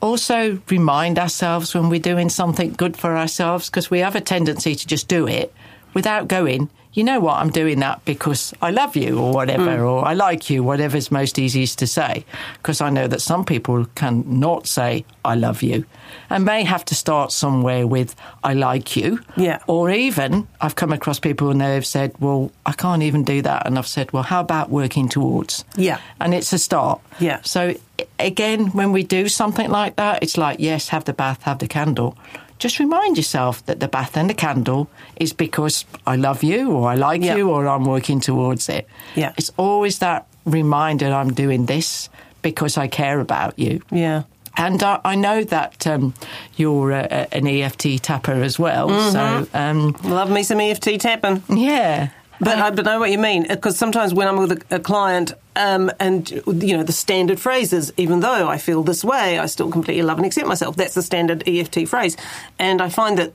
also 0.01 0.59
remind 0.69 1.17
ourselves 1.17 1.73
when 1.73 1.89
we're 1.89 1.99
doing 2.01 2.29
something 2.29 2.73
good 2.73 2.97
for 2.97 3.17
ourselves 3.17 3.69
because 3.69 3.89
we 3.89 3.99
have 3.99 4.15
a 4.15 4.21
tendency 4.21 4.75
to 4.75 4.87
just 4.87 5.07
do 5.07 5.27
it 5.27 5.53
without 5.93 6.27
going, 6.27 6.69
you 6.93 7.05
know 7.05 7.21
what, 7.21 7.37
I'm 7.37 7.51
doing 7.51 7.79
that 7.79 8.03
because 8.03 8.53
I 8.61 8.71
love 8.71 8.97
you 8.97 9.17
or 9.17 9.31
whatever, 9.31 9.77
mm. 9.77 9.89
or 9.89 10.05
I 10.05 10.13
like 10.13 10.49
you, 10.49 10.61
whatever's 10.61 11.09
most 11.09 11.39
easiest 11.39 11.79
to 11.79 11.87
say. 11.87 12.25
Because 12.57 12.81
I 12.81 12.89
know 12.89 13.07
that 13.07 13.21
some 13.21 13.45
people 13.45 13.85
can 13.95 14.39
not 14.41 14.67
say, 14.67 15.05
I 15.23 15.35
love 15.35 15.63
you, 15.63 15.85
and 16.29 16.43
may 16.43 16.65
have 16.65 16.83
to 16.85 16.95
start 16.95 17.31
somewhere 17.31 17.87
with, 17.87 18.13
I 18.43 18.55
like 18.55 18.97
you. 18.97 19.21
Yeah. 19.37 19.59
Or 19.67 19.89
even, 19.89 20.49
I've 20.59 20.75
come 20.75 20.91
across 20.91 21.17
people 21.17 21.49
and 21.49 21.61
they've 21.61 21.85
said, 21.85 22.13
well, 22.19 22.51
I 22.65 22.73
can't 22.73 23.03
even 23.03 23.23
do 23.23 23.41
that. 23.41 23.65
And 23.65 23.77
I've 23.77 23.87
said, 23.87 24.11
well, 24.11 24.23
how 24.23 24.41
about 24.41 24.69
working 24.69 25.07
towards? 25.07 25.63
Yeah. 25.77 25.99
And 26.19 26.33
it's 26.33 26.51
a 26.51 26.59
start. 26.59 26.99
Yeah. 27.19 27.39
So 27.43 27.75
again, 28.19 28.67
when 28.67 28.91
we 28.91 29.03
do 29.03 29.29
something 29.29 29.69
like 29.69 29.95
that, 29.95 30.23
it's 30.23 30.37
like, 30.37 30.59
yes, 30.59 30.89
have 30.89 31.05
the 31.05 31.13
bath, 31.13 31.43
have 31.43 31.59
the 31.59 31.67
candle. 31.67 32.17
Just 32.63 32.79
remind 32.79 33.17
yourself 33.17 33.65
that 33.65 33.79
the 33.79 33.87
bath 33.87 34.15
and 34.17 34.29
the 34.29 34.33
candle 34.35 34.87
is 35.19 35.33
because 35.33 35.85
I 36.05 36.15
love 36.15 36.43
you 36.43 36.71
or 36.71 36.91
I 36.91 36.95
like 36.95 37.23
Yeah. 37.25 37.35
you 37.37 37.49
or 37.49 37.67
I'm 37.67 37.85
working 37.85 38.21
towards 38.21 38.69
it. 38.69 38.87
Yeah. 39.15 39.33
It's 39.37 39.51
always 39.57 39.97
that 39.99 40.25
reminder 40.45 41.07
I'm 41.07 41.33
doing 41.33 41.65
this 41.65 42.09
because 42.41 42.77
I 42.77 42.87
care 42.87 43.19
about 43.19 43.57
you. 43.57 43.81
Yeah. 43.91 44.23
And 44.57 44.83
I, 44.83 44.99
I 45.05 45.15
know 45.15 45.43
that 45.45 45.87
um, 45.87 46.13
you're 46.57 46.91
a, 46.91 47.07
a- 47.09 47.37
an 47.37 47.47
EFT 47.47 48.01
tapper 48.03 48.43
as 48.43 48.59
well. 48.59 48.89
So, 49.11 49.47
um, 49.53 49.95
Love 50.03 50.29
me 50.29 50.43
some 50.43 50.59
EFT 50.59 50.99
tapping. 50.99 51.41
yeah. 51.49 52.09
But 52.41 52.57
I 52.57 52.71
but 52.71 52.85
know 52.85 52.99
what 52.99 53.11
you 53.11 53.19
mean 53.19 53.45
because 53.47 53.77
sometimes 53.77 54.15
when 54.15 54.27
I'm 54.27 54.37
with 54.37 54.51
a, 54.51 54.75
a 54.75 54.79
client 54.79 55.33
um, 55.55 55.91
and 55.99 56.29
you 56.31 56.75
know 56.75 56.83
the 56.83 56.91
standard 56.91 57.39
phrases, 57.39 57.93
even 57.97 58.19
though 58.21 58.49
I 58.49 58.57
feel 58.57 58.81
this 58.81 59.03
way, 59.03 59.37
I 59.37 59.45
still 59.45 59.69
completely 59.69 60.01
love 60.01 60.17
and 60.17 60.25
accept 60.25 60.47
myself. 60.47 60.75
That's 60.75 60.95
the 60.95 61.03
standard 61.03 61.47
EFT 61.47 61.87
phrase, 61.87 62.17
and 62.57 62.81
I 62.81 62.89
find 62.89 63.19
that 63.19 63.33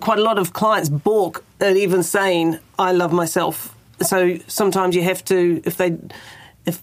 quite 0.00 0.18
a 0.18 0.22
lot 0.22 0.38
of 0.38 0.54
clients 0.54 0.88
balk 0.88 1.44
at 1.60 1.76
even 1.76 2.02
saying 2.02 2.58
I 2.78 2.92
love 2.92 3.12
myself. 3.12 3.74
So 4.00 4.38
sometimes 4.46 4.96
you 4.96 5.02
have 5.02 5.22
to 5.26 5.60
if 5.66 5.76
they 5.76 5.98
if 6.64 6.80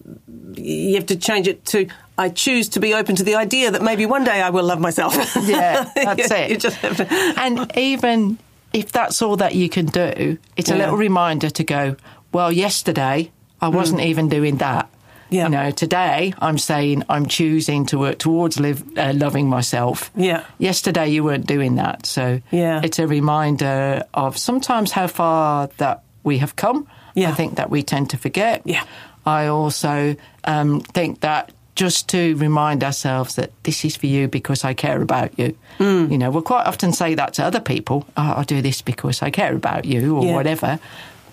you 0.53 0.95
have 0.95 1.07
to 1.07 1.15
change 1.15 1.48
it 1.48 1.65
to 1.65 1.88
I 2.17 2.29
choose 2.29 2.69
to 2.69 2.79
be 2.79 2.93
open 2.93 3.15
to 3.15 3.24
the 3.24 3.36
idea 3.36 3.72
that 3.72 3.81
maybe 3.81 4.05
one 4.05 4.24
day 4.24 4.41
I 4.41 4.51
will 4.51 4.63
love 4.63 4.79
myself. 4.79 5.15
Yeah, 5.43 5.89
that's 5.95 6.31
it. 6.31 6.51
You 6.51 6.57
just 6.57 6.77
have 6.77 6.98
to. 6.98 7.07
and 7.10 7.75
even 7.75 8.38
if 8.75 8.91
that's 8.91 9.22
all 9.22 9.38
that 9.38 9.55
you 9.55 9.70
can 9.70 9.86
do, 9.86 10.38
it's 10.58 10.70
a 10.70 10.75
little 10.75 10.98
reminder 10.98 11.50
to 11.50 11.63
go, 11.63 11.96
well, 12.32 12.51
yesterday 12.51 13.32
I 13.62 13.70
wasn't 13.70 14.01
even 14.01 14.29
doing 14.29 14.58
that. 14.58 14.86
Mm. 14.86 14.91
Yeah. 15.29 15.44
You 15.46 15.50
know, 15.50 15.72
today 15.72 16.34
I'm 16.39 16.58
saying 16.58 17.03
I'm 17.10 17.25
choosing 17.25 17.88
to 17.88 17.98
work 17.98 18.20
towards 18.20 18.60
live, 18.60 18.84
uh, 18.98 19.12
loving 19.15 19.50
myself. 19.50 20.12
Yeah. 20.15 20.44
Yesterday 20.60 21.08
you 21.10 21.24
weren't 21.24 21.48
doing 21.48 21.75
that. 21.75 22.05
So 22.05 22.41
Yeah. 22.51 22.82
it's 22.84 23.00
a 23.00 23.08
reminder 23.08 24.03
of 24.13 24.38
sometimes 24.38 24.91
how 24.91 25.08
far 25.08 25.70
that 25.77 26.03
we 26.24 26.38
have 26.39 26.55
come. 26.55 26.88
Yeah. 27.15 27.29
I 27.29 27.34
think 27.34 27.55
that 27.55 27.70
we 27.72 27.82
tend 27.82 28.10
to 28.12 28.17
forget. 28.17 28.62
Yeah. 28.65 28.84
I 29.25 29.48
also 29.48 30.15
um, 30.44 30.82
think 30.82 31.22
that 31.22 31.51
just 31.75 32.08
to 32.10 32.36
remind 32.38 32.84
ourselves 32.84 33.36
that 33.36 33.51
this 33.63 33.84
is 33.86 33.96
for 33.98 34.05
you 34.08 34.27
because 34.27 34.63
I 34.63 34.74
care 34.74 35.01
about 35.01 35.38
you. 35.38 35.58
Mm. 35.79 36.10
You 36.12 36.17
know, 36.17 36.32
we'll 36.32 36.41
quite 36.41 36.65
often 36.65 36.94
say 36.94 37.15
that 37.15 37.34
to 37.34 37.44
other 37.44 37.60
people. 37.60 38.05
Oh, 38.15 38.34
I 38.38 38.44
do 38.44 38.62
this 38.62 38.82
because 38.82 39.22
I 39.22 39.29
care 39.29 39.53
about 39.55 39.84
you 39.86 40.15
or 40.17 40.25
Yeah. 40.25 40.34
whatever. 40.34 40.79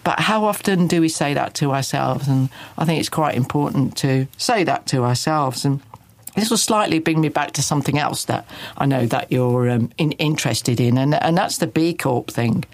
But 0.04 0.18
how 0.18 0.44
often 0.44 0.88
do 0.88 1.00
we 1.00 1.08
say 1.08 1.32
that 1.34 1.54
to 1.54 1.70
ourselves? 1.72 2.26
And 2.26 2.48
I 2.76 2.84
think 2.84 2.98
it's 2.98 3.08
quite 3.08 3.36
important 3.36 3.96
to 3.98 4.26
say 4.36 4.64
that 4.64 4.86
to 4.86 5.04
ourselves. 5.04 5.64
And 5.64 5.80
this 6.34 6.50
will 6.50 6.56
slightly 6.56 6.98
bring 6.98 7.20
me 7.20 7.28
back 7.28 7.52
to 7.52 7.62
something 7.62 7.98
else 7.98 8.24
that 8.24 8.46
I 8.78 8.86
know 8.86 9.06
that 9.06 9.30
you're 9.30 9.68
um, 9.70 9.90
in, 9.98 10.12
interested 10.12 10.80
in, 10.80 10.98
and, 10.98 11.14
and 11.14 11.36
that's 11.36 11.58
the 11.58 11.66
B 11.66 11.94
Corp 11.94 12.30
thing. 12.30 12.64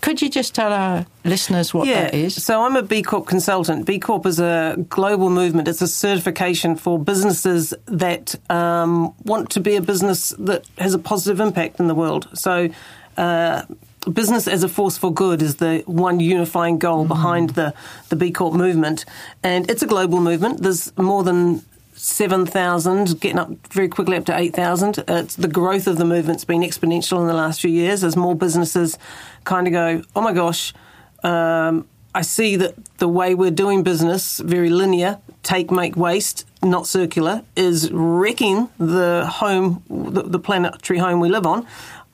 Could 0.00 0.22
you 0.22 0.28
just 0.28 0.54
tell 0.54 0.72
our 0.72 1.06
listeners 1.24 1.72
what 1.72 1.86
that 1.86 2.14
is? 2.14 2.42
So 2.42 2.62
I'm 2.62 2.76
a 2.76 2.82
B 2.82 3.02
Corp 3.02 3.26
consultant. 3.26 3.86
B 3.86 3.98
Corp 3.98 4.26
is 4.26 4.38
a 4.38 4.76
global 4.88 5.30
movement. 5.30 5.68
It's 5.68 5.82
a 5.82 5.88
certification 5.88 6.76
for 6.76 6.98
businesses 6.98 7.74
that 7.86 8.34
um, 8.50 9.14
want 9.24 9.50
to 9.50 9.60
be 9.60 9.76
a 9.76 9.82
business 9.82 10.30
that 10.38 10.64
has 10.78 10.94
a 10.94 10.98
positive 10.98 11.40
impact 11.40 11.80
in 11.80 11.88
the 11.88 11.94
world. 11.94 12.28
So. 12.34 12.68
Uh, 13.16 13.64
Business 14.10 14.48
as 14.48 14.62
a 14.62 14.68
force 14.68 14.96
for 14.96 15.12
good 15.12 15.42
is 15.42 15.56
the 15.56 15.82
one 15.84 16.20
unifying 16.20 16.78
goal 16.78 17.04
behind 17.04 17.50
the, 17.50 17.74
the 18.08 18.16
B 18.16 18.30
Corp 18.30 18.54
movement. 18.54 19.04
And 19.42 19.70
it's 19.70 19.82
a 19.82 19.86
global 19.86 20.20
movement. 20.20 20.62
There's 20.62 20.96
more 20.96 21.22
than 21.22 21.62
7,000, 22.00 23.20
getting 23.20 23.38
up 23.38 23.50
very 23.68 23.88
quickly 23.88 24.16
up 24.16 24.24
to 24.26 24.36
8,000. 24.36 25.04
It's 25.06 25.36
the 25.36 25.48
growth 25.48 25.86
of 25.86 25.98
the 25.98 26.04
movement's 26.04 26.44
been 26.44 26.62
exponential 26.62 27.20
in 27.20 27.26
the 27.26 27.34
last 27.34 27.60
few 27.60 27.70
years 27.70 28.02
as 28.02 28.16
more 28.16 28.34
businesses 28.34 28.98
kind 29.44 29.66
of 29.66 29.72
go, 29.72 30.02
oh 30.16 30.20
my 30.20 30.32
gosh, 30.32 30.72
um, 31.22 31.86
I 32.14 32.22
see 32.22 32.56
that 32.56 32.74
the 32.98 33.08
way 33.08 33.34
we're 33.34 33.50
doing 33.50 33.82
business, 33.82 34.38
very 34.38 34.70
linear, 34.70 35.18
take, 35.42 35.70
make, 35.70 35.96
waste, 35.96 36.46
not 36.62 36.86
circular, 36.86 37.42
is 37.54 37.90
wrecking 37.92 38.68
the 38.78 39.26
home, 39.26 39.84
the, 39.88 40.22
the 40.22 40.38
planetary 40.38 40.98
home 40.98 41.20
we 41.20 41.28
live 41.28 41.46
on. 41.46 41.66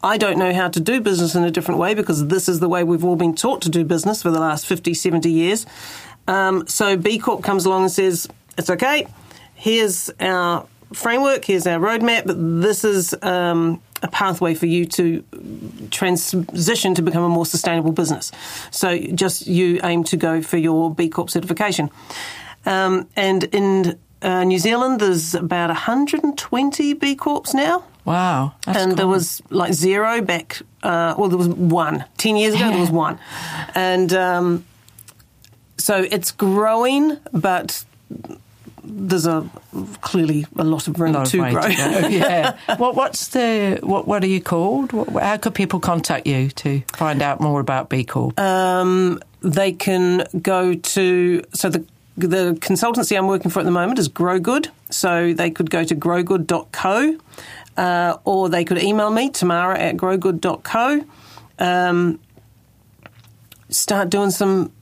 I 0.02 0.18
don't 0.18 0.38
know 0.38 0.52
how 0.52 0.68
to 0.68 0.80
do 0.80 1.00
business 1.00 1.34
in 1.34 1.44
a 1.44 1.50
different 1.50 1.80
way 1.80 1.94
because 1.94 2.26
this 2.26 2.48
is 2.48 2.60
the 2.60 2.68
way 2.68 2.84
we've 2.84 3.04
all 3.04 3.16
been 3.16 3.34
taught 3.34 3.62
to 3.62 3.70
do 3.70 3.84
business 3.84 4.22
for 4.22 4.30
the 4.30 4.40
last 4.40 4.66
50, 4.66 4.92
70 4.92 5.30
years. 5.30 5.64
Um, 6.28 6.66
so 6.66 6.96
B 6.96 7.18
Corp 7.18 7.42
comes 7.42 7.64
along 7.64 7.84
and 7.84 7.92
says, 7.92 8.28
it's 8.58 8.68
okay, 8.68 9.06
here's 9.56 10.10
our 10.20 10.66
framework, 10.92 11.44
here's 11.44 11.66
our 11.66 11.80
roadmap, 11.80 12.26
but 12.26 12.36
this 12.38 12.84
is 12.84 13.14
um, 13.22 13.82
a 14.02 14.08
pathway 14.08 14.54
for 14.54 14.66
you 14.66 14.86
to 14.86 15.24
transition 15.90 16.94
to 16.94 17.02
become 17.02 17.24
a 17.24 17.28
more 17.28 17.46
sustainable 17.46 17.92
business. 17.92 18.30
So 18.70 18.98
just 18.98 19.46
you 19.46 19.80
aim 19.82 20.04
to 20.04 20.16
go 20.16 20.42
for 20.42 20.56
your 20.56 20.94
B 20.94 21.08
Corp 21.08 21.30
certification. 21.30 21.90
Um, 22.64 23.08
and 23.16 23.44
in 23.44 23.98
uh, 24.22 24.44
New 24.44 24.58
Zealand, 24.58 25.00
there's 25.00 25.34
about 25.34 25.68
120 25.68 26.92
B 26.94 27.16
Corps 27.16 27.54
now. 27.54 27.84
Wow. 28.04 28.54
That's 28.64 28.78
and 28.78 28.96
there 28.96 29.08
was 29.08 29.42
like 29.50 29.72
zero 29.72 30.20
back, 30.22 30.62
uh, 30.82 31.14
well, 31.18 31.28
there 31.28 31.38
was 31.38 31.48
one. 31.48 32.04
10 32.18 32.36
years 32.36 32.54
ago, 32.54 32.70
there 32.70 32.78
was 32.78 32.90
one. 32.90 33.18
And 33.74 34.12
um, 34.12 34.64
so 35.76 36.06
it's 36.08 36.30
growing, 36.30 37.18
but 37.32 37.84
there's 38.88 39.26
a 39.26 39.48
clearly 40.00 40.46
a 40.56 40.64
lot 40.64 40.86
of 40.88 40.98
room 41.00 41.12
lot 41.12 41.26
to 41.26 41.42
way 41.42 41.52
grow. 41.52 41.62
to 41.62 41.68
go. 41.68 41.74
yeah. 42.08 42.56
What 42.76 42.94
What's 42.94 43.28
the 43.28 43.78
what? 43.82 44.06
What 44.06 44.22
are 44.22 44.28
you 44.28 44.40
called? 44.40 44.92
How 45.20 45.36
could 45.36 45.54
people 45.54 45.80
contact 45.80 46.26
you 46.26 46.50
to 46.50 46.82
find 46.94 47.20
out 47.22 47.40
more 47.40 47.60
about 47.60 47.88
B 47.88 48.04
Corp? 48.04 48.38
um, 48.38 49.20
they 49.40 49.72
can 49.72 50.24
go 50.42 50.74
to 50.74 51.42
so 51.52 51.68
the 51.68 51.84
the 52.16 52.56
consultancy 52.60 53.16
I'm 53.16 53.26
working 53.26 53.50
for 53.50 53.60
at 53.60 53.66
the 53.66 53.70
moment 53.70 53.98
is 53.98 54.08
Grow 54.08 54.38
Good, 54.38 54.70
so 54.90 55.32
they 55.32 55.50
could 55.50 55.68
go 55.70 55.84
to 55.84 55.94
growgood.co, 55.94 57.18
uh, 57.76 58.16
or 58.24 58.48
they 58.48 58.64
could 58.64 58.78
email 58.82 59.10
me 59.10 59.28
Tamara 59.30 59.78
at 59.78 59.96
growgood.co. 59.96 61.04
Um, 61.58 62.18
start 63.68 64.08
doing 64.10 64.30
some 64.30 64.72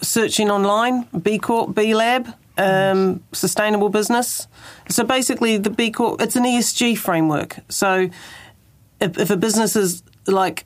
searching 0.00 0.50
online, 0.50 1.06
B 1.20 1.38
Corp, 1.38 1.74
B 1.74 1.94
Lab, 1.94 2.34
um, 2.58 3.22
sustainable 3.32 3.88
business. 3.88 4.46
So 4.88 5.04
basically, 5.04 5.56
the 5.58 5.70
B 5.70 5.90
Corp, 5.90 6.20
it's 6.20 6.36
an 6.36 6.44
ESG 6.44 6.98
framework. 6.98 7.56
So 7.68 8.10
if, 9.00 9.18
if 9.18 9.30
a 9.30 9.36
business 9.36 9.76
is 9.76 10.02
like 10.26 10.64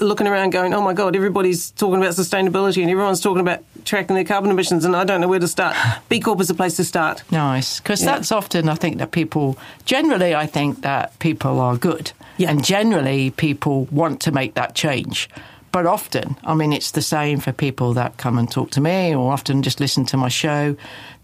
looking 0.00 0.26
around 0.28 0.50
going, 0.50 0.72
oh 0.72 0.80
my 0.82 0.92
God, 0.94 1.16
everybody's 1.16 1.72
talking 1.72 1.96
about 1.96 2.12
sustainability 2.14 2.80
and 2.82 2.90
everyone's 2.90 3.20
talking 3.20 3.40
about 3.40 3.64
tracking 3.84 4.14
their 4.14 4.24
carbon 4.24 4.50
emissions 4.50 4.84
and 4.84 4.94
I 4.94 5.02
don't 5.04 5.20
know 5.20 5.26
where 5.28 5.40
to 5.40 5.48
start, 5.48 5.74
B 6.08 6.20
Corp 6.20 6.40
is 6.40 6.50
a 6.50 6.54
place 6.54 6.76
to 6.76 6.84
start. 6.84 7.22
Nice, 7.32 7.80
because 7.80 8.02
Yeah. 8.02 8.12
that's 8.14 8.30
often 8.30 8.68
I 8.68 8.74
think 8.76 8.98
that 8.98 9.10
people 9.10 9.58
generally 9.86 10.34
I 10.34 10.46
think 10.46 10.82
that 10.82 11.18
people 11.18 11.58
are 11.60 11.76
good, 11.76 12.12
Yeah. 12.36 12.50
and 12.50 12.64
generally 12.64 13.30
people 13.30 13.86
want 13.90 14.20
to 14.22 14.30
make 14.32 14.54
that 14.54 14.74
change. 14.76 15.28
But 15.72 15.86
often, 15.86 16.36
I 16.44 16.54
mean, 16.54 16.72
it's 16.72 16.90
the 16.90 17.02
same 17.02 17.38
for 17.38 17.52
people 17.52 17.92
that 17.94 18.16
come 18.16 18.38
and 18.38 18.50
talk 18.50 18.70
to 18.72 18.80
me, 18.80 19.14
or 19.14 19.32
often 19.32 19.62
just 19.62 19.78
listen 19.80 20.04
to 20.06 20.16
my 20.16 20.28
show. 20.28 20.76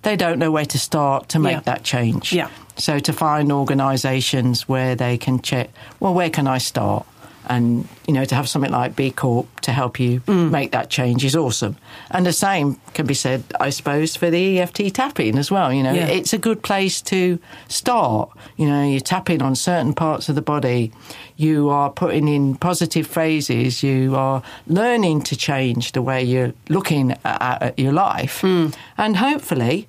They 0.03 0.15
don't 0.17 0.39
know 0.39 0.53
where 0.53 0.67
to 0.67 0.79
start 0.79 1.29
to 1.31 1.39
make 1.41 1.53
Yeah. 1.55 1.61
that 1.61 1.83
change. 1.83 2.33
Yeah. 2.33 2.49
So 2.77 2.99
to 3.01 3.13
find 3.13 3.51
organisations 3.51 4.69
where 4.69 4.95
they 4.95 5.19
can 5.19 5.41
check, 5.41 5.71
well, 5.99 6.15
where 6.15 6.31
can 6.31 6.47
I 6.47 6.59
start? 6.59 7.07
And 7.49 7.87
you 8.07 8.13
know, 8.15 8.25
to 8.25 8.35
have 8.35 8.49
something 8.49 8.71
like 8.73 8.97
B 8.97 9.11
Corp 9.11 9.47
to 9.63 9.73
help 9.73 9.99
you 10.01 10.21
Mm. 10.27 10.51
make 10.51 10.73
that 10.73 10.91
change 10.91 11.25
is 11.25 11.35
awesome. 11.37 11.77
And 12.11 12.27
the 12.27 12.33
same 12.33 12.79
can 12.95 13.07
be 13.07 13.15
said, 13.15 13.43
I 13.61 13.71
suppose, 13.71 14.17
for 14.17 14.31
the 14.31 14.59
EFT 14.61 14.91
tapping 14.93 15.39
as 15.39 15.51
well. 15.51 15.73
You 15.73 15.83
know, 15.83 15.93
Yeah. 15.93 16.07
it's 16.07 16.33
a 16.33 16.39
good 16.39 16.63
place 16.63 17.01
to 17.03 17.39
start. 17.69 18.31
You 18.57 18.67
know, 18.69 18.83
you're 18.85 19.01
tapping 19.01 19.43
on 19.43 19.55
certain 19.55 19.93
parts 19.95 20.29
of 20.29 20.35
the 20.35 20.43
body. 20.43 20.93
You 21.37 21.69
are 21.71 21.91
putting 21.91 22.29
in 22.29 22.57
positive 22.57 23.07
phrases. 23.07 23.83
You 23.83 24.17
are 24.17 24.43
learning 24.67 25.23
to 25.23 25.37
change 25.37 25.93
the 25.93 26.03
way 26.03 26.23
you're 26.23 26.53
looking 26.69 27.13
at, 27.25 27.63
at 27.63 27.79
your 27.79 27.93
life, 27.93 28.41
Hmm. 28.41 28.69
and 28.99 29.17
hopefully 29.17 29.87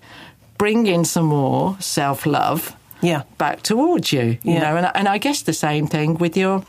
bring 0.58 0.88
in 0.88 1.06
some 1.06 1.26
more 1.26 1.76
self 1.80 2.26
love 2.26 2.76
Yeah. 3.02 3.22
back 3.38 3.62
towards 3.62 4.12
you. 4.12 4.38
You 4.44 4.54
Yeah. 4.54 4.60
know, 4.72 4.78
and, 4.78 4.92
and 4.96 5.08
I 5.08 5.18
guess 5.20 5.42
the 5.44 5.54
same 5.54 5.88
thing 5.88 6.18
with 6.18 6.36
your 6.36 6.64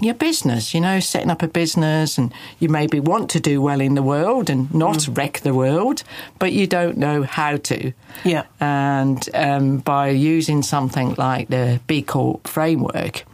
your 0.00 0.14
business. 0.14 0.72
You 0.74 0.80
know, 0.80 1.00
setting 1.00 1.30
up 1.30 1.42
a 1.42 1.48
business, 1.48 2.18
and 2.18 2.32
you 2.58 2.68
maybe 2.68 3.00
want 3.00 3.30
to 3.30 3.40
do 3.40 3.60
well 3.62 3.80
in 3.80 3.94
the 3.94 4.02
world 4.02 4.50
and 4.50 4.72
not 4.74 4.96
Mm. 4.98 5.16
wreck 5.16 5.40
the 5.40 5.52
world, 5.54 6.02
but 6.38 6.52
you 6.52 6.66
don't 6.66 6.96
know 6.96 7.22
how 7.22 7.56
to. 7.56 7.92
Yeah. 8.24 8.44
And 8.60 9.28
um, 9.34 9.78
by 9.78 10.08
using 10.10 10.62
something 10.62 11.14
like 11.16 11.48
the 11.48 11.80
B 11.86 12.02
Corp 12.02 12.46
framework, 12.48 13.24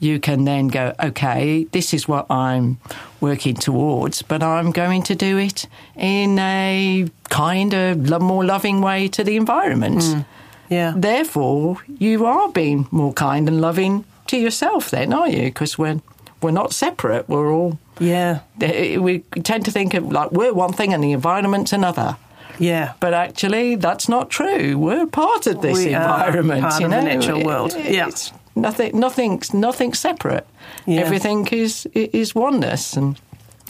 you 0.00 0.18
can 0.20 0.44
then 0.44 0.68
go, 0.68 0.92
okay, 1.02 1.64
this 1.72 1.94
is 1.94 2.06
what 2.08 2.26
I'm 2.30 2.78
working 3.20 3.54
towards, 3.54 4.22
but 4.22 4.42
I'm 4.42 4.70
going 4.72 5.02
to 5.04 5.14
do 5.14 5.38
it 5.38 5.66
in 5.96 6.38
a 6.38 7.06
kind 7.30 7.72
of 7.74 8.20
more 8.20 8.44
loving 8.44 8.82
way 8.82 9.08
to 9.08 9.24
the 9.24 9.36
environment. 9.36 10.00
Mm. 10.02 10.24
Yeah. 10.68 10.92
Therefore, 10.96 11.76
you 11.98 12.26
are 12.26 12.48
being 12.52 12.86
more 12.90 13.12
kind 13.12 13.48
and 13.48 13.60
loving 13.60 14.04
to 14.26 14.36
yourself, 14.36 14.90
then, 14.90 15.12
are 15.12 15.28
you? 15.28 15.44
Because 15.44 15.78
we're 15.78 16.00
we're 16.44 16.52
not 16.62 16.72
separate. 16.72 17.28
We're 17.28 17.50
all 17.50 17.78
Yeah. 17.98 18.38
we 18.60 19.20
tend 19.42 19.64
to 19.64 19.70
think 19.70 19.94
of 19.94 20.12
like 20.12 20.30
we're 20.32 20.52
one 20.54 20.72
thing 20.72 20.92
and 20.94 21.02
the 21.02 21.12
environment's 21.12 21.72
another. 21.72 22.16
Yeah. 22.58 22.92
But 23.00 23.14
actually, 23.14 23.76
that's 23.76 24.08
not 24.08 24.30
true. 24.30 24.78
We're 24.78 25.06
part 25.06 25.46
of 25.48 25.60
this 25.60 25.78
We 25.78 25.94
are 25.94 26.02
environment. 26.02 26.62
part 26.62 26.80
you 26.80 26.86
of 26.86 26.92
the 26.92 27.02
natural 27.02 27.42
world. 27.44 27.74
Yeah. 27.76 28.08
It's 28.08 28.32
nothing. 28.54 28.98
Nothing's 29.00 29.52
nothing 29.52 29.94
separate. 29.94 30.44
Yeah. 30.86 31.00
Everything 31.00 31.48
is 31.48 31.86
is 31.94 32.34
oneness. 32.34 32.96
And 32.96 33.16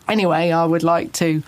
anyway, 0.09 0.51
I 0.51 0.65
would 0.67 0.83
like 0.83 1.13
to. 1.13 1.43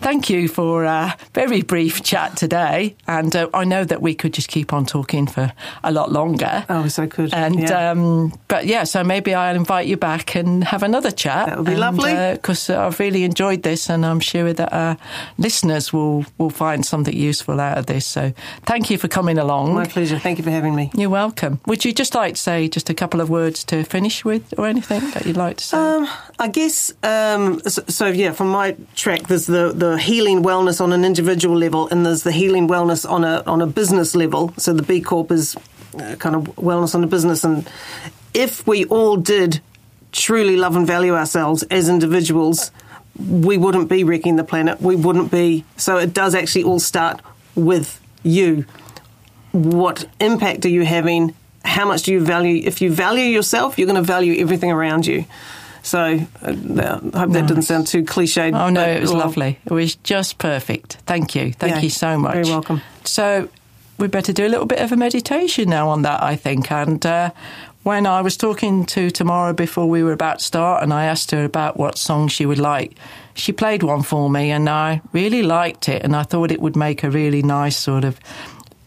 Thank 0.00 0.30
you 0.30 0.48
for 0.48 0.84
a 0.84 1.16
very 1.34 1.62
brief 1.62 2.02
chat 2.02 2.36
today, 2.36 2.96
and 3.06 3.34
uh, 3.34 3.48
I 3.52 3.64
know 3.64 3.84
that 3.84 4.00
we 4.00 4.14
could 4.14 4.32
just 4.32 4.48
keep 4.48 4.72
on 4.72 4.86
talking 4.86 5.26
for 5.26 5.52
a 5.82 5.92
lot 5.92 6.12
longer. 6.12 6.64
Oh, 6.68 6.88
so 6.88 7.06
could. 7.06 7.34
And 7.34 7.60
yeah. 7.60 7.90
um, 7.90 8.32
but 8.48 8.66
yeah, 8.66 8.84
so 8.84 9.02
maybe 9.02 9.34
I'll 9.34 9.56
invite 9.56 9.86
you 9.86 9.96
back 9.96 10.36
and 10.36 10.64
have 10.64 10.82
another 10.82 11.10
chat. 11.10 11.48
That 11.48 11.58
would 11.58 11.66
be 11.66 11.76
lovely. 11.76 12.14
Because 12.32 12.70
uh, 12.70 12.86
I've 12.86 13.00
really 13.00 13.24
enjoyed 13.24 13.62
this, 13.62 13.88
and 13.90 14.04
I'm 14.04 14.20
sure 14.20 14.52
that 14.52 14.72
our 14.72 14.96
listeners 15.36 15.92
will 15.92 16.24
will 16.38 16.50
find 16.50 16.84
something 16.86 17.14
useful 17.14 17.60
out 17.60 17.78
of 17.78 17.86
this. 17.86 18.06
So 18.06 18.32
thank 18.66 18.90
you 18.90 18.98
for 18.98 19.08
coming 19.08 19.38
along. 19.38 19.74
My 19.74 19.86
pleasure. 19.86 20.18
Thank 20.18 20.38
you 20.38 20.44
for 20.44 20.50
having 20.50 20.74
me. 20.74 20.90
You're 20.94 21.10
welcome. 21.10 21.60
Would 21.66 21.84
you 21.84 21.92
just 21.92 22.14
like 22.14 22.34
to 22.34 22.40
say 22.40 22.68
just 22.68 22.90
a 22.90 22.94
couple 22.94 23.20
of 23.20 23.30
words 23.30 23.64
to 23.64 23.84
finish 23.84 24.24
with, 24.24 24.54
or 24.58 24.66
anything 24.66 25.00
that 25.10 25.26
you'd 25.26 25.36
like 25.36 25.56
to 25.58 25.64
say? 25.64 25.76
Um, 25.76 26.08
I 26.38 26.48
guess 26.48 26.92
um, 27.02 27.60
so, 27.60 27.82
so. 27.88 28.08
Yeah, 28.18 28.32
from 28.32 28.48
my 28.48 28.74
track, 28.96 29.28
there's 29.28 29.46
the, 29.46 29.72
the 29.72 29.87
healing 29.96 30.42
wellness 30.42 30.80
on 30.80 30.92
an 30.92 31.04
individual 31.04 31.56
level, 31.56 31.88
and 31.88 32.04
there's 32.04 32.22
the 32.22 32.32
healing 32.32 32.68
wellness 32.68 33.08
on 33.08 33.24
a 33.24 33.42
on 33.46 33.62
a 33.62 33.66
business 33.66 34.14
level. 34.14 34.52
So 34.56 34.72
the 34.72 34.82
B 34.82 35.00
Corp 35.00 35.30
is 35.30 35.56
uh, 35.98 36.16
kind 36.18 36.36
of 36.36 36.42
wellness 36.56 36.94
on 36.94 37.04
a 37.04 37.06
business, 37.06 37.44
and 37.44 37.68
if 38.34 38.66
we 38.66 38.84
all 38.86 39.16
did 39.16 39.60
truly 40.12 40.56
love 40.56 40.76
and 40.76 40.86
value 40.86 41.14
ourselves 41.14 41.62
as 41.64 41.88
individuals, 41.88 42.70
we 43.18 43.56
wouldn't 43.56 43.88
be 43.88 44.04
wrecking 44.04 44.36
the 44.36 44.44
planet. 44.44 44.80
We 44.80 44.96
wouldn't 44.96 45.30
be. 45.30 45.64
So 45.76 45.98
it 45.98 46.14
does 46.14 46.34
actually 46.34 46.64
all 46.64 46.80
start 46.80 47.20
with 47.54 48.00
you. 48.22 48.64
What 49.52 50.08
impact 50.20 50.64
are 50.66 50.70
you 50.70 50.84
having? 50.84 51.34
How 51.64 51.86
much 51.86 52.04
do 52.04 52.12
you 52.12 52.20
value? 52.20 52.62
If 52.64 52.80
you 52.80 52.92
value 52.92 53.24
yourself, 53.24 53.78
you're 53.78 53.86
going 53.86 53.96
to 53.96 54.02
value 54.02 54.40
everything 54.40 54.70
around 54.70 55.06
you. 55.06 55.24
So 55.88 56.00
uh, 56.42 57.00
I 57.14 57.18
hope 57.18 57.30
that 57.30 57.46
didn't 57.46 57.62
sound 57.62 57.86
too 57.86 58.04
cliched. 58.04 58.52
Oh 58.54 58.68
no, 58.68 58.86
it 58.86 59.00
was 59.00 59.10
well, 59.10 59.20
lovely. 59.20 59.58
It 59.64 59.72
was 59.72 59.94
just 59.94 60.36
perfect. 60.36 60.98
Thank 61.06 61.34
you. 61.34 61.52
Thank 61.54 61.76
Yeah, 61.76 61.80
you 61.80 61.88
so 61.88 62.18
much. 62.18 62.34
You're 62.34 62.56
welcome. 62.56 62.82
So 63.04 63.48
we 63.96 64.06
better 64.06 64.34
do 64.34 64.46
a 64.46 64.50
little 64.50 64.66
bit 64.66 64.80
of 64.80 64.92
a 64.92 64.96
meditation 64.96 65.70
now 65.70 65.88
on 65.88 66.02
that, 66.02 66.22
I 66.22 66.36
think. 66.36 66.70
And 66.70 67.04
uh, 67.06 67.30
when 67.84 68.06
I 68.06 68.20
was 68.20 68.36
talking 68.36 68.84
to 68.84 69.10
Tamara 69.10 69.54
before 69.54 69.88
we 69.88 70.02
were 70.02 70.12
about 70.12 70.40
to 70.40 70.44
start, 70.44 70.82
and 70.82 70.92
I 70.92 71.06
asked 71.06 71.30
her 71.30 71.44
about 71.44 71.78
what 71.78 71.96
song 71.96 72.28
she 72.28 72.44
would 72.44 72.58
like, 72.58 72.94
she 73.32 73.52
played 73.52 73.82
one 73.82 74.02
for 74.02 74.28
me, 74.28 74.50
and 74.50 74.68
I 74.68 75.00
really 75.12 75.42
liked 75.42 75.88
it, 75.88 76.02
and 76.02 76.14
I 76.14 76.22
thought 76.22 76.50
it 76.50 76.60
would 76.60 76.76
make 76.76 77.02
a 77.02 77.10
really 77.10 77.42
nice 77.42 77.78
sort 77.78 78.04
of. 78.04 78.20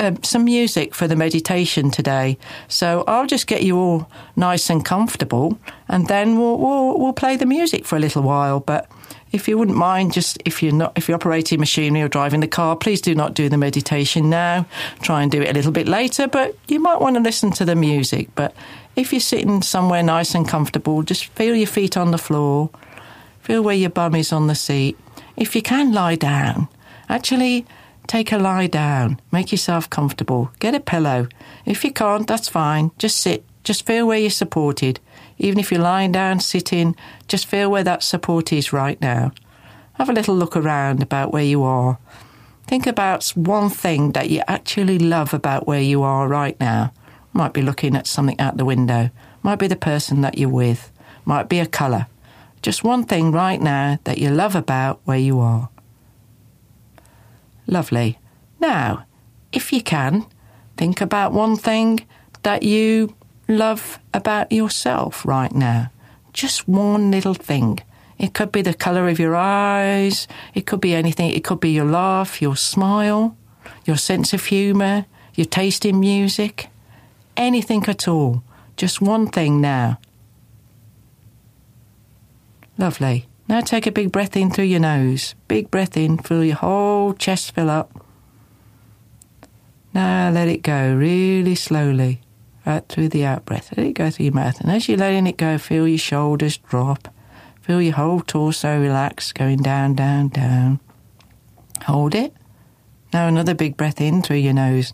Um, 0.02 0.24
some 0.24 0.46
music 0.46 0.96
for 0.96 1.08
the 1.08 1.16
meditation 1.16 1.92
today, 1.92 2.40
so 2.68 3.04
I'll 3.06 3.28
just 3.28 3.46
get 3.46 3.62
you 3.62 3.78
all 3.78 4.10
nice 4.36 4.68
and 4.72 4.84
comfortable, 4.84 5.60
and 5.88 6.08
then 6.08 6.40
we'll, 6.40 6.58
we'll 6.58 6.98
we'll 6.98 7.14
play 7.14 7.36
the 7.36 7.46
music 7.46 7.86
for 7.86 7.98
a 7.98 8.00
little 8.00 8.24
while. 8.24 8.62
But 8.62 8.90
if 9.32 9.48
you 9.48 9.60
wouldn't 9.60 9.78
mind, 9.78 10.12
just 10.12 10.42
if 10.44 10.64
you're 10.64 10.74
not 10.74 10.94
if 10.96 11.08
you're 11.08 11.18
operating 11.18 11.60
machinery 11.60 12.02
or 12.02 12.08
driving 12.08 12.40
the 12.40 12.48
car, 12.48 12.76
please 12.76 13.00
do 13.00 13.14
not 13.14 13.36
do 13.36 13.48
the 13.48 13.60
meditation 13.60 14.28
now. 14.28 14.66
Try 15.04 15.22
and 15.22 15.32
do 15.32 15.40
it 15.40 15.52
a 15.52 15.54
little 15.54 15.72
bit 15.72 15.88
later, 15.88 16.28
but 16.28 16.58
you 16.68 16.80
might 16.80 17.00
want 17.00 17.16
to 17.18 17.22
listen 17.22 17.52
to 17.52 17.64
the 17.64 17.76
music. 17.76 18.30
But 18.34 18.56
if 18.96 19.14
you're 19.14 19.20
sitting 19.20 19.62
somewhere 19.62 20.02
nice 20.02 20.34
and 20.34 20.48
comfortable, 20.48 21.04
just 21.04 21.26
feel 21.26 21.54
your 21.54 21.68
feet 21.68 21.96
on 21.96 22.10
the 22.10 22.18
floor, 22.18 22.72
feel 23.42 23.62
where 23.62 23.76
your 23.76 23.92
bum 23.92 24.16
is 24.16 24.34
on 24.34 24.48
the 24.48 24.56
seat. 24.56 24.98
If 25.38 25.56
you 25.56 25.62
can 25.62 25.94
lie 25.94 26.16
down, 26.16 26.70
actually 27.08 27.68
take 28.08 28.32
a 28.32 28.38
lie 28.38 28.68
down, 28.68 29.20
make 29.32 29.52
yourself 29.52 29.90
comfortable, 29.90 30.52
get 30.60 30.76
a 30.76 30.80
pillow. 30.80 31.28
If 31.66 31.84
you 31.84 31.92
can't, 31.92 32.28
that's 32.28 32.50
fine. 32.50 32.92
Just 32.98 33.18
sit, 33.18 33.46
just 33.64 33.86
feel 33.86 34.08
where 34.08 34.18
you're 34.18 34.30
supported. 34.30 35.00
Even 35.38 35.60
if 35.60 35.72
you're 35.72 35.82
lying 35.82 36.12
down, 36.12 36.40
sitting, 36.40 36.96
just 37.28 37.46
feel 37.46 37.72
where 37.72 37.84
that 37.84 38.04
support 38.04 38.54
is 38.54 38.74
right 38.74 39.00
now. 39.02 39.32
Have 39.94 40.10
a 40.10 40.14
little 40.14 40.36
look 40.36 40.56
around 40.56 41.02
about 41.02 41.32
where 41.32 41.44
you 41.44 41.64
are. 41.64 41.98
Think 42.68 42.88
about 42.88 43.28
one 43.36 43.70
thing 43.70 44.14
that 44.14 44.30
you 44.30 44.42
actually 44.48 44.98
love 44.98 45.34
about 45.34 45.68
where 45.68 45.82
you 45.82 46.04
are 46.04 46.28
right 46.28 46.60
now. 46.60 46.94
Might 47.34 47.54
be 47.54 47.62
looking 47.62 47.96
at 47.96 48.08
something 48.08 48.40
out 48.40 48.58
the 48.58 48.66
window. 48.66 49.10
Might 49.44 49.60
be 49.60 49.68
the 49.68 49.76
person 49.76 50.22
that 50.22 50.38
you're 50.38 50.50
with. 50.50 50.92
Might 51.26 51.50
be 51.50 51.60
a 51.60 51.66
colour. 51.66 52.08
Just 52.62 52.84
one 52.84 53.04
thing 53.04 53.32
right 53.32 53.60
now 53.60 54.00
that 54.04 54.20
you 54.20 54.30
love 54.30 54.56
about 54.56 55.02
where 55.06 55.18
you 55.18 55.40
are. 55.40 55.70
Lovely. 57.68 58.20
Now, 58.60 59.06
if 59.52 59.74
you 59.74 59.82
can, 59.82 60.26
think 60.78 61.02
about 61.02 61.34
one 61.34 61.56
thing 61.56 62.06
that 62.44 62.64
you 62.64 63.16
love 63.48 64.00
about 64.14 64.52
yourself 64.52 65.26
right 65.26 65.54
now. 65.54 65.92
Just 66.34 66.68
one 66.68 67.12
little 67.12 67.34
thing. 67.34 67.80
It 68.18 68.34
could 68.34 68.52
be 68.52 68.62
the 68.62 68.74
colour 68.74 69.08
of 69.10 69.20
your 69.20 69.36
eyes, 69.36 70.28
it 70.54 70.66
could 70.68 70.80
be 70.80 70.94
anything, 70.94 71.32
it 71.32 71.44
could 71.44 71.60
be 71.60 71.72
your 71.72 71.86
laugh, 71.86 72.42
your 72.42 72.56
smile, 72.56 73.36
your 73.86 73.98
sense 73.98 74.32
of 74.32 74.46
humour, 74.46 75.06
your 75.36 75.46
taste 75.46 75.86
in 75.86 76.00
music, 76.00 76.70
anything 77.36 77.84
at 77.88 78.08
all. 78.08 78.44
Just 78.78 79.02
one 79.02 79.28
thing 79.28 79.60
now. 79.60 80.00
Lovely. 82.78 83.28
Now 83.52 83.60
take 83.60 83.86
a 83.86 83.92
big 83.92 84.14
breath 84.14 84.38
in 84.38 84.50
through 84.50 84.72
your 84.72 84.80
nose. 84.80 85.36
Big 85.50 85.70
breath 85.70 85.98
in, 85.98 86.18
feel 86.20 86.42
your 86.42 86.56
whole 86.56 87.14
chest 87.14 87.52
fill 87.54 87.70
up. 87.70 87.92
Now 89.94 90.30
let 90.30 90.48
it 90.48 90.64
go 90.64 90.96
really 90.96 91.56
slowly, 91.56 92.22
right 92.66 92.88
through 92.88 93.10
the 93.10 93.26
out 93.26 93.44
breath. 93.44 93.76
Let 93.76 93.88
it 93.88 93.92
go 93.92 94.10
through 94.10 94.28
your 94.28 94.36
mouth. 94.36 94.62
And 94.62 94.72
as 94.72 94.88
you're 94.88 94.98
letting 94.98 95.28
it 95.28 95.36
go, 95.36 95.58
feel 95.58 95.86
your 95.86 95.98
shoulders 95.98 96.56
drop. 96.60 97.14
Feel 97.60 97.82
your 97.82 97.96
whole 97.96 98.22
torso 98.22 98.80
relax, 98.80 99.34
going 99.34 99.62
down, 99.62 99.96
down, 99.96 100.30
down. 100.30 100.80
Hold 101.88 102.16
it. 102.16 102.34
Now 103.12 103.28
another 103.28 103.54
big 103.54 103.76
breath 103.76 104.00
in 104.00 104.22
through 104.22 104.38
your 104.38 104.54
nose. 104.54 104.94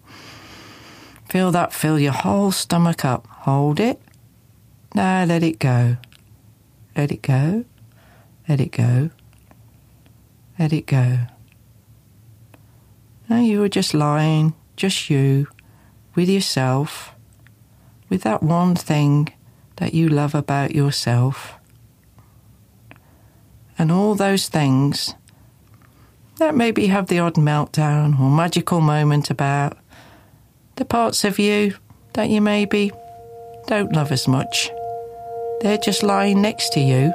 Feel 1.29 1.51
that 1.51 1.73
fill 1.73 1.99
your 1.99 2.11
whole 2.11 2.51
stomach 2.51 3.05
up. 3.05 3.27
Hold 3.27 3.79
it. 3.79 4.01
Now 4.95 5.25
let 5.25 5.43
it 5.43 5.59
go. 5.59 5.97
Let 6.95 7.11
it 7.11 7.21
go. 7.21 7.65
Let 8.47 8.61
it 8.61 8.71
go. 8.71 9.09
Let 10.57 10.73
it 10.73 10.85
go. 10.85 11.19
Now 13.29 13.41
you 13.41 13.59
were 13.59 13.69
just 13.69 13.93
lying, 13.93 14.53
just 14.75 15.09
you, 15.09 15.47
with 16.15 16.29
yourself, 16.29 17.13
with 18.09 18.23
that 18.23 18.41
one 18.41 18.75
thing 18.75 19.29
that 19.75 19.93
you 19.93 20.07
love 20.09 20.33
about 20.33 20.73
yourself. 20.73 21.55
And 23.77 23.91
all 23.91 24.15
those 24.15 24.47
things 24.47 25.13
that 26.37 26.55
maybe 26.55 26.87
have 26.87 27.07
the 27.07 27.19
odd 27.19 27.35
meltdown 27.35 28.19
or 28.19 28.29
magical 28.29 28.81
moment 28.81 29.29
about 29.29 29.77
the 30.75 30.85
parts 30.85 31.23
of 31.23 31.37
you 31.37 31.75
that 32.13 32.29
you 32.29 32.41
maybe 32.41 32.91
don't 33.67 33.93
love 33.93 34.11
as 34.11 34.27
much. 34.27 34.71
They're 35.61 35.77
just 35.77 36.01
lying 36.01 36.41
next 36.41 36.69
to 36.73 36.79
you, 36.79 37.13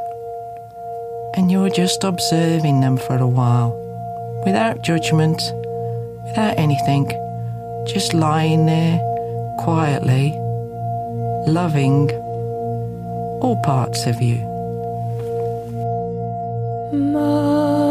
and 1.35 1.51
you're 1.51 1.71
just 1.71 2.05
observing 2.05 2.81
them 2.81 2.97
for 2.97 3.17
a 3.17 3.27
while 3.27 3.73
without 4.45 4.83
judgment, 4.83 5.41
without 6.25 6.59
anything, 6.59 7.07
just 7.87 8.15
lying 8.15 8.67
there 8.67 8.99
quietly, 9.59 10.33
loving 11.47 12.11
all 13.41 13.61
parts 13.65 14.07
of 14.07 14.21
you. 14.21 14.39
Mamba 16.93 17.82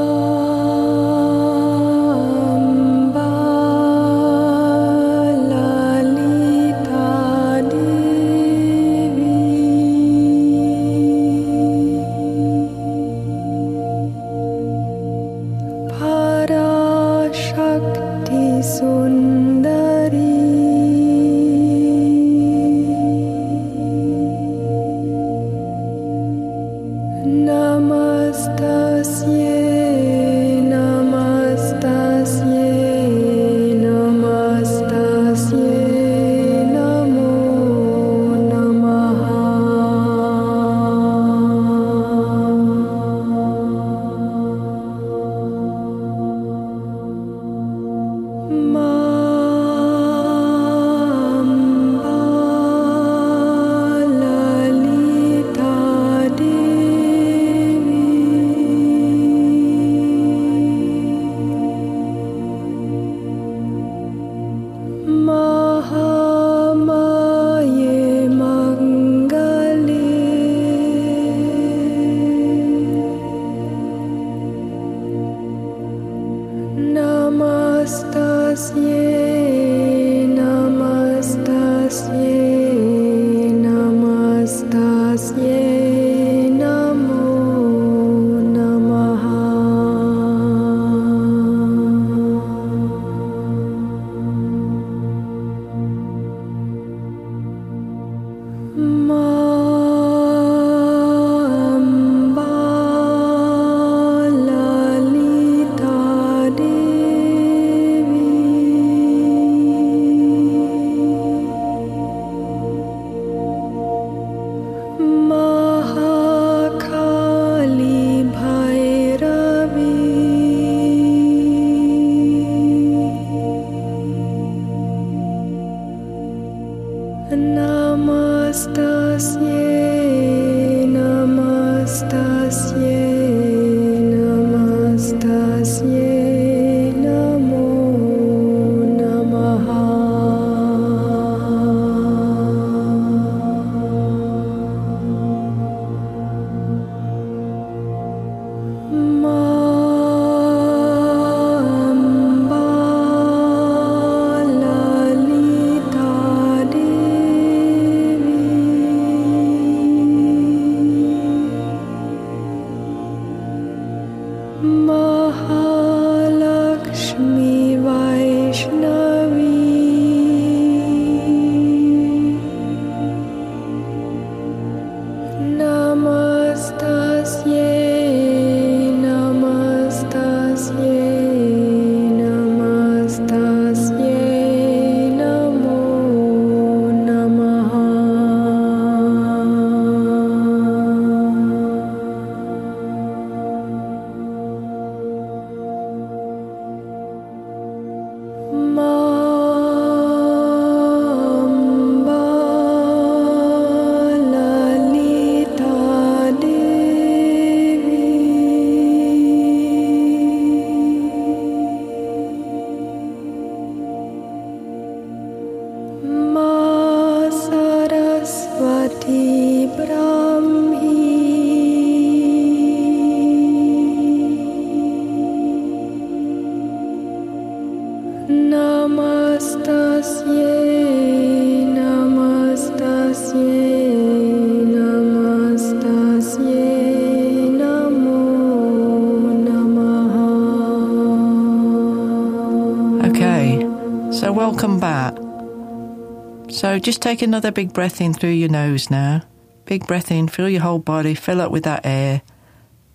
just 246.81 247.01
take 247.01 247.21
another 247.21 247.51
big 247.51 247.73
breath 247.73 248.01
in 248.01 248.13
through 248.13 248.31
your 248.31 248.49
nose 248.49 248.89
now. 248.89 249.23
Big 249.65 249.85
breath 249.87 250.11
in, 250.11 250.27
fill 250.27 250.49
your 250.49 250.61
whole 250.61 250.79
body, 250.79 251.13
fill 251.15 251.39
up 251.39 251.51
with 251.51 251.63
that 251.63 251.85
air, 251.85 252.21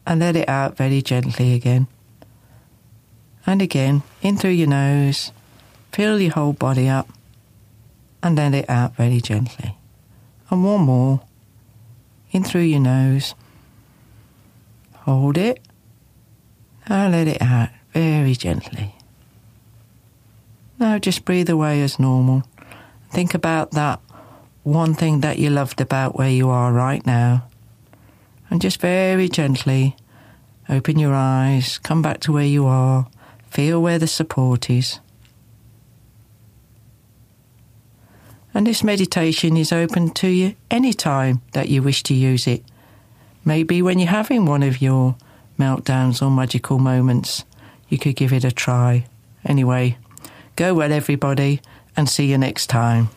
and 0.07 0.21
let 0.21 0.37
it 0.37 0.49
out 0.49 0.77
very 0.77 1.01
gently 1.01 1.55
again. 1.55 1.87
And 3.47 3.63
again, 3.63 4.03
in 4.23 4.37
through 4.37 4.51
your 4.51 4.69
nose, 4.69 5.31
fill 5.93 6.21
your 6.21 6.33
whole 6.33 6.53
body 6.53 6.89
up, 6.89 7.09
and 8.23 8.37
let 8.37 8.55
it 8.55 8.69
out 8.69 8.97
very 8.97 9.21
gently. 9.21 9.77
And 10.51 10.65
one 10.65 10.83
more, 10.83 11.23
in 12.33 12.45
through 12.45 12.63
your 12.63 12.81
nose. 12.81 13.35
Hold 15.05 15.39
it, 15.39 15.61
and 16.87 17.13
let 17.13 17.29
it 17.29 17.41
out 17.41 17.69
very 17.93 18.35
gently. 18.35 18.97
Now 20.79 20.99
just 20.99 21.25
breathe 21.25 21.49
away 21.49 21.83
as 21.83 21.99
normal. 21.99 22.43
Think 23.17 23.33
about 23.33 23.71
that 23.71 23.99
one 24.63 24.93
thing 24.93 25.21
that 25.23 25.39
you 25.39 25.49
loved 25.49 25.81
about 25.81 26.19
where 26.19 26.29
you 26.29 26.51
are 26.51 26.71
right 26.71 27.01
now. 27.07 27.49
And 28.51 28.61
just 28.61 28.79
very 28.79 29.27
gently 29.31 29.97
open 30.69 30.99
your 30.99 31.15
eyes, 31.15 31.79
come 31.79 32.03
back 32.03 32.21
to 32.21 32.33
where 32.35 32.45
you 32.45 32.67
are, 32.67 33.09
feel 33.49 33.81
where 33.81 33.99
the 33.99 34.07
support 34.07 34.69
is. 34.69 35.01
And 38.53 38.67
this 38.67 38.85
meditation 38.85 39.57
is 39.57 39.73
open 39.73 40.11
to 40.11 40.29
you 40.29 40.55
any 40.71 40.93
time 40.93 41.41
that 41.53 41.71
you 41.71 41.83
wish 41.83 42.03
to 42.03 42.15
use 42.15 42.47
it. 42.47 42.63
Maybe 43.47 43.81
when 43.81 43.99
you're 43.99 44.09
having 44.09 44.45
one 44.45 44.63
of 44.63 44.83
your 44.83 45.17
meltdowns 45.59 46.21
or 46.21 46.31
magical 46.31 46.79
moments, 46.79 47.47
you 47.89 47.97
could 47.97 48.17
give 48.17 48.35
it 48.35 48.45
a 48.45 48.53
try. 48.53 49.07
Anyway, 49.43 49.97
go 50.55 50.75
well, 50.75 50.93
everybody, 50.93 51.63
and 51.97 52.09
see 52.09 52.27
you 52.27 52.39
next 52.39 52.67
time. 52.69 53.09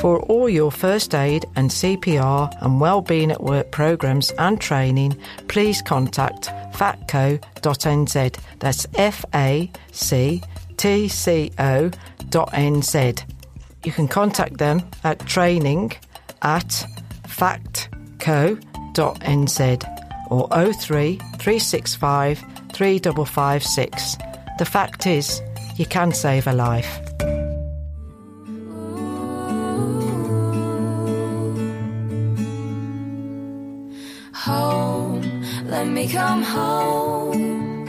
For 0.00 0.20
all 0.20 0.48
your 0.48 0.70
first 0.70 1.14
aid 1.14 1.46
and 1.56 1.70
CPR 1.70 2.62
and 2.62 2.80
wellbeing 2.80 3.30
at 3.32 3.42
work 3.42 3.70
programs 3.72 4.30
and 4.38 4.60
training, 4.60 5.16
please 5.48 5.82
contact 5.82 6.50
factco.nz. 6.72 8.38
That's 8.60 8.86
F 8.94 9.24
A 9.34 9.70
C 9.92 10.42
T 10.76 11.08
C 11.08 11.50
O 11.58 11.90
dot 12.28 12.52
NZ. 12.52 13.24
You 13.84 13.92
can 13.92 14.06
contact 14.06 14.58
them 14.58 14.82
at 15.02 15.20
training 15.26 15.92
at 16.42 16.86
factco.nz 17.24 17.90
or 20.30 20.48
03 20.48 21.16
365 21.16 22.44
3556. 22.72 24.16
The 24.58 24.64
fact 24.64 25.06
is, 25.06 25.40
you 25.78 25.86
can 25.86 26.12
save 26.12 26.46
a 26.46 26.52
life. 26.52 27.00
Home, 34.32 35.22
let 35.66 35.86
me 35.86 36.08
come 36.08 36.42
home. 36.42 37.86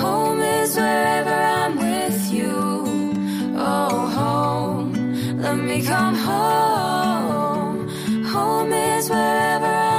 Home 0.00 0.40
is 0.40 0.76
wherever 0.76 1.30
I'm 1.30 1.76
with 1.76 2.32
you. 2.32 2.54
Oh, 3.56 4.08
home, 4.18 5.38
let 5.40 5.56
me 5.56 5.82
come 5.82 6.14
home. 6.14 7.88
Home 8.24 8.72
is 8.72 9.10
wherever 9.10 9.66
I'm 9.66 9.89